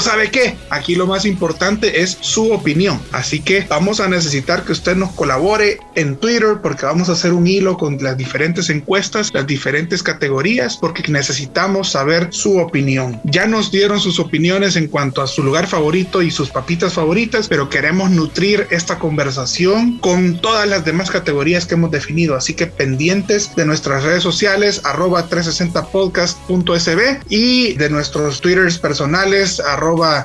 ¿sabe 0.00 0.30
qué? 0.30 0.56
Aquí 0.70 0.94
lo 0.94 1.06
más 1.06 1.24
importante 1.24 2.02
es 2.02 2.18
su 2.20 2.52
opinión. 2.52 3.00
Así 3.12 3.40
que 3.40 3.66
vamos 3.68 4.00
a 4.00 4.08
necesitar 4.08 4.64
que 4.64 4.72
usted 4.72 4.96
nos 4.96 5.12
colabore 5.12 5.78
en 5.94 6.16
Twitter 6.16 6.58
porque 6.62 6.86
vamos 6.86 7.08
a 7.08 7.12
hacer 7.12 7.32
un 7.32 7.46
hilo 7.46 7.76
con 7.76 7.98
las 8.02 8.16
diferentes 8.16 8.70
encuestas, 8.70 9.30
las 9.32 9.46
diferentes 9.46 10.02
categorías, 10.02 10.76
porque 10.76 11.10
necesitamos 11.10 11.90
saber 11.90 12.28
su 12.30 12.58
opinión. 12.58 13.20
Ya 13.24 13.46
nos 13.46 13.70
dieron 13.70 14.00
sus 14.00 14.18
opiniones 14.18 14.76
en 14.76 14.88
cuanto 14.88 15.22
a 15.22 15.26
su 15.26 15.42
lugar 15.42 15.66
favorito 15.66 16.22
y 16.22 16.30
sus 16.30 16.50
papitas 16.50 16.94
favoritas, 16.94 17.48
pero 17.48 17.68
queremos 17.68 18.10
nutrir 18.10 18.66
esta 18.70 18.98
conversación 18.98 19.98
con 19.98 20.40
todas 20.40 20.68
las 20.68 20.84
demás 20.84 21.10
categorías 21.10 21.66
que 21.66 21.74
hemos 21.74 21.90
definido. 21.90 22.36
Así 22.36 22.54
que 22.54 22.66
pendientes 22.66 23.54
de 23.56 23.66
nuestras 23.66 24.04
redes 24.04 24.22
sociales, 24.22 24.80
arroba 24.84 25.28
360podcast.sb 25.28 27.20
y 27.28 27.74
de 27.74 27.90
nuestros 27.90 28.40
twitters 28.40 28.78
personales, 28.78 29.60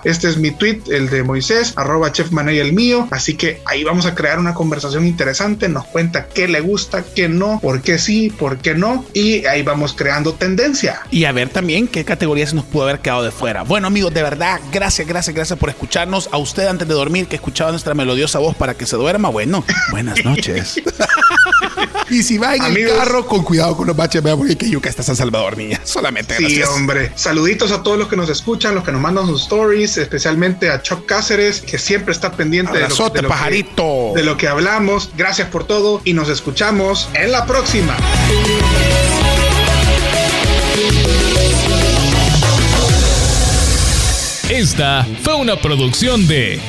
este 0.04 0.30
es 0.30 0.38
mi 0.38 0.52
tweet, 0.52 0.82
el 0.90 1.10
de 1.10 1.24
Moisés, 1.24 1.74
arroba 1.76 2.12
Chef 2.12 2.32
Mané 2.32 2.60
el 2.60 2.74
mío. 2.74 3.08
Así 3.12 3.36
que 3.36 3.62
ahí 3.66 3.84
vamos 3.84 4.06
a 4.06 4.16
crear 4.16 4.40
una 4.40 4.54
conversación 4.54 5.06
interesante. 5.06 5.68
Nos 5.70 5.86
cuenta 5.86 6.28
qué 6.28 6.48
le 6.48 6.60
gusta, 6.62 7.04
qué 7.04 7.28
no, 7.28 7.60
por 7.62 7.82
qué 7.82 7.98
sí, 7.98 8.30
por 8.30 8.58
qué 8.58 8.76
no. 8.76 9.06
Y 9.14 9.46
ahí 9.46 9.64
vamos 9.64 9.94
creando 9.94 10.34
tendencia. 10.34 11.02
Y 11.12 11.26
a 11.26 11.32
ver 11.32 11.50
también 11.50 11.88
qué 11.88 12.06
categoría 12.06 12.48
se 12.48 12.56
nos 12.56 12.66
pudo 12.66 12.84
haber 12.84 13.00
quedado 13.00 13.24
de 13.24 13.32
fuera. 13.32 13.64
Bueno, 13.64 13.88
amigos, 13.88 14.14
de 14.14 14.24
verdad, 14.24 14.60
gracias, 14.72 15.08
gracias, 15.08 15.36
gracias 15.36 15.60
por 15.60 15.70
escucharnos. 15.70 16.30
A 16.32 16.38
usted 16.38 16.68
antes 16.68 16.88
de 16.88 16.94
dormir, 16.94 17.28
que 17.28 17.36
escuchaba 17.36 17.72
nuestra 17.72 17.94
melodiosa 17.94 18.40
voz 18.40 18.56
para 18.56 18.74
que 18.74 18.86
se 18.86 18.96
duerma. 18.96 19.30
Bueno, 19.30 19.64
buenas 19.92 20.24
noches. 20.26 20.82
y 22.10 22.24
si 22.24 22.38
va 22.38 22.56
en 22.56 22.62
Amigos. 22.64 22.92
el 22.94 22.98
carro, 22.98 23.26
con 23.26 23.44
cuidado 23.44 23.76
con 23.78 23.88
los 23.88 23.96
baches, 23.96 24.22
vea, 24.24 24.36
porque 24.36 24.56
que 24.58 24.70
yuca 24.70 24.90
está 24.90 25.04
San 25.04 25.16
Salvador, 25.16 25.58
niña. 25.58 25.80
Solamente 25.84 26.36
Sí, 26.38 26.44
gracias. 26.44 26.70
hombre. 26.70 27.12
Saluditos 27.16 27.72
a 27.72 27.84
todos 27.84 27.98
los 27.98 28.08
que 28.08 28.16
nos 28.16 28.30
escuchan, 28.30 28.76
los 28.76 28.84
que 28.84 28.92
nos 28.92 29.02
mandan 29.02 29.28
sus 29.28 29.44
stories, 29.44 29.98
especialmente 29.98 30.70
a 30.70 30.82
Chuck 30.82 31.06
Cáceres, 31.06 31.62
que 31.62 31.78
siempre 31.78 32.14
está 32.14 32.32
pendiente 32.32 32.74
de 32.74 32.88
lo, 32.88 32.96
de 32.96 33.04
lo 33.04 33.12
que- 33.14 33.22
pajarito. 33.24 34.12
de 34.16 34.24
lo 34.24 34.38
que 34.38 34.48
hablamos. 34.48 35.12
Gracias 35.18 35.50
por 35.50 35.66
todo 35.66 36.02
y 36.04 36.14
nos 36.14 36.30
escuchamos 36.30 37.10
en 37.14 37.32
la 37.32 37.46
próxima. 37.46 37.96
Esta 44.50 45.06
fue 45.24 45.36
una 45.36 45.56
producción 45.58 46.28
de 46.28 46.60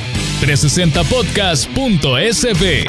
360podcast.sb. 0.41 2.87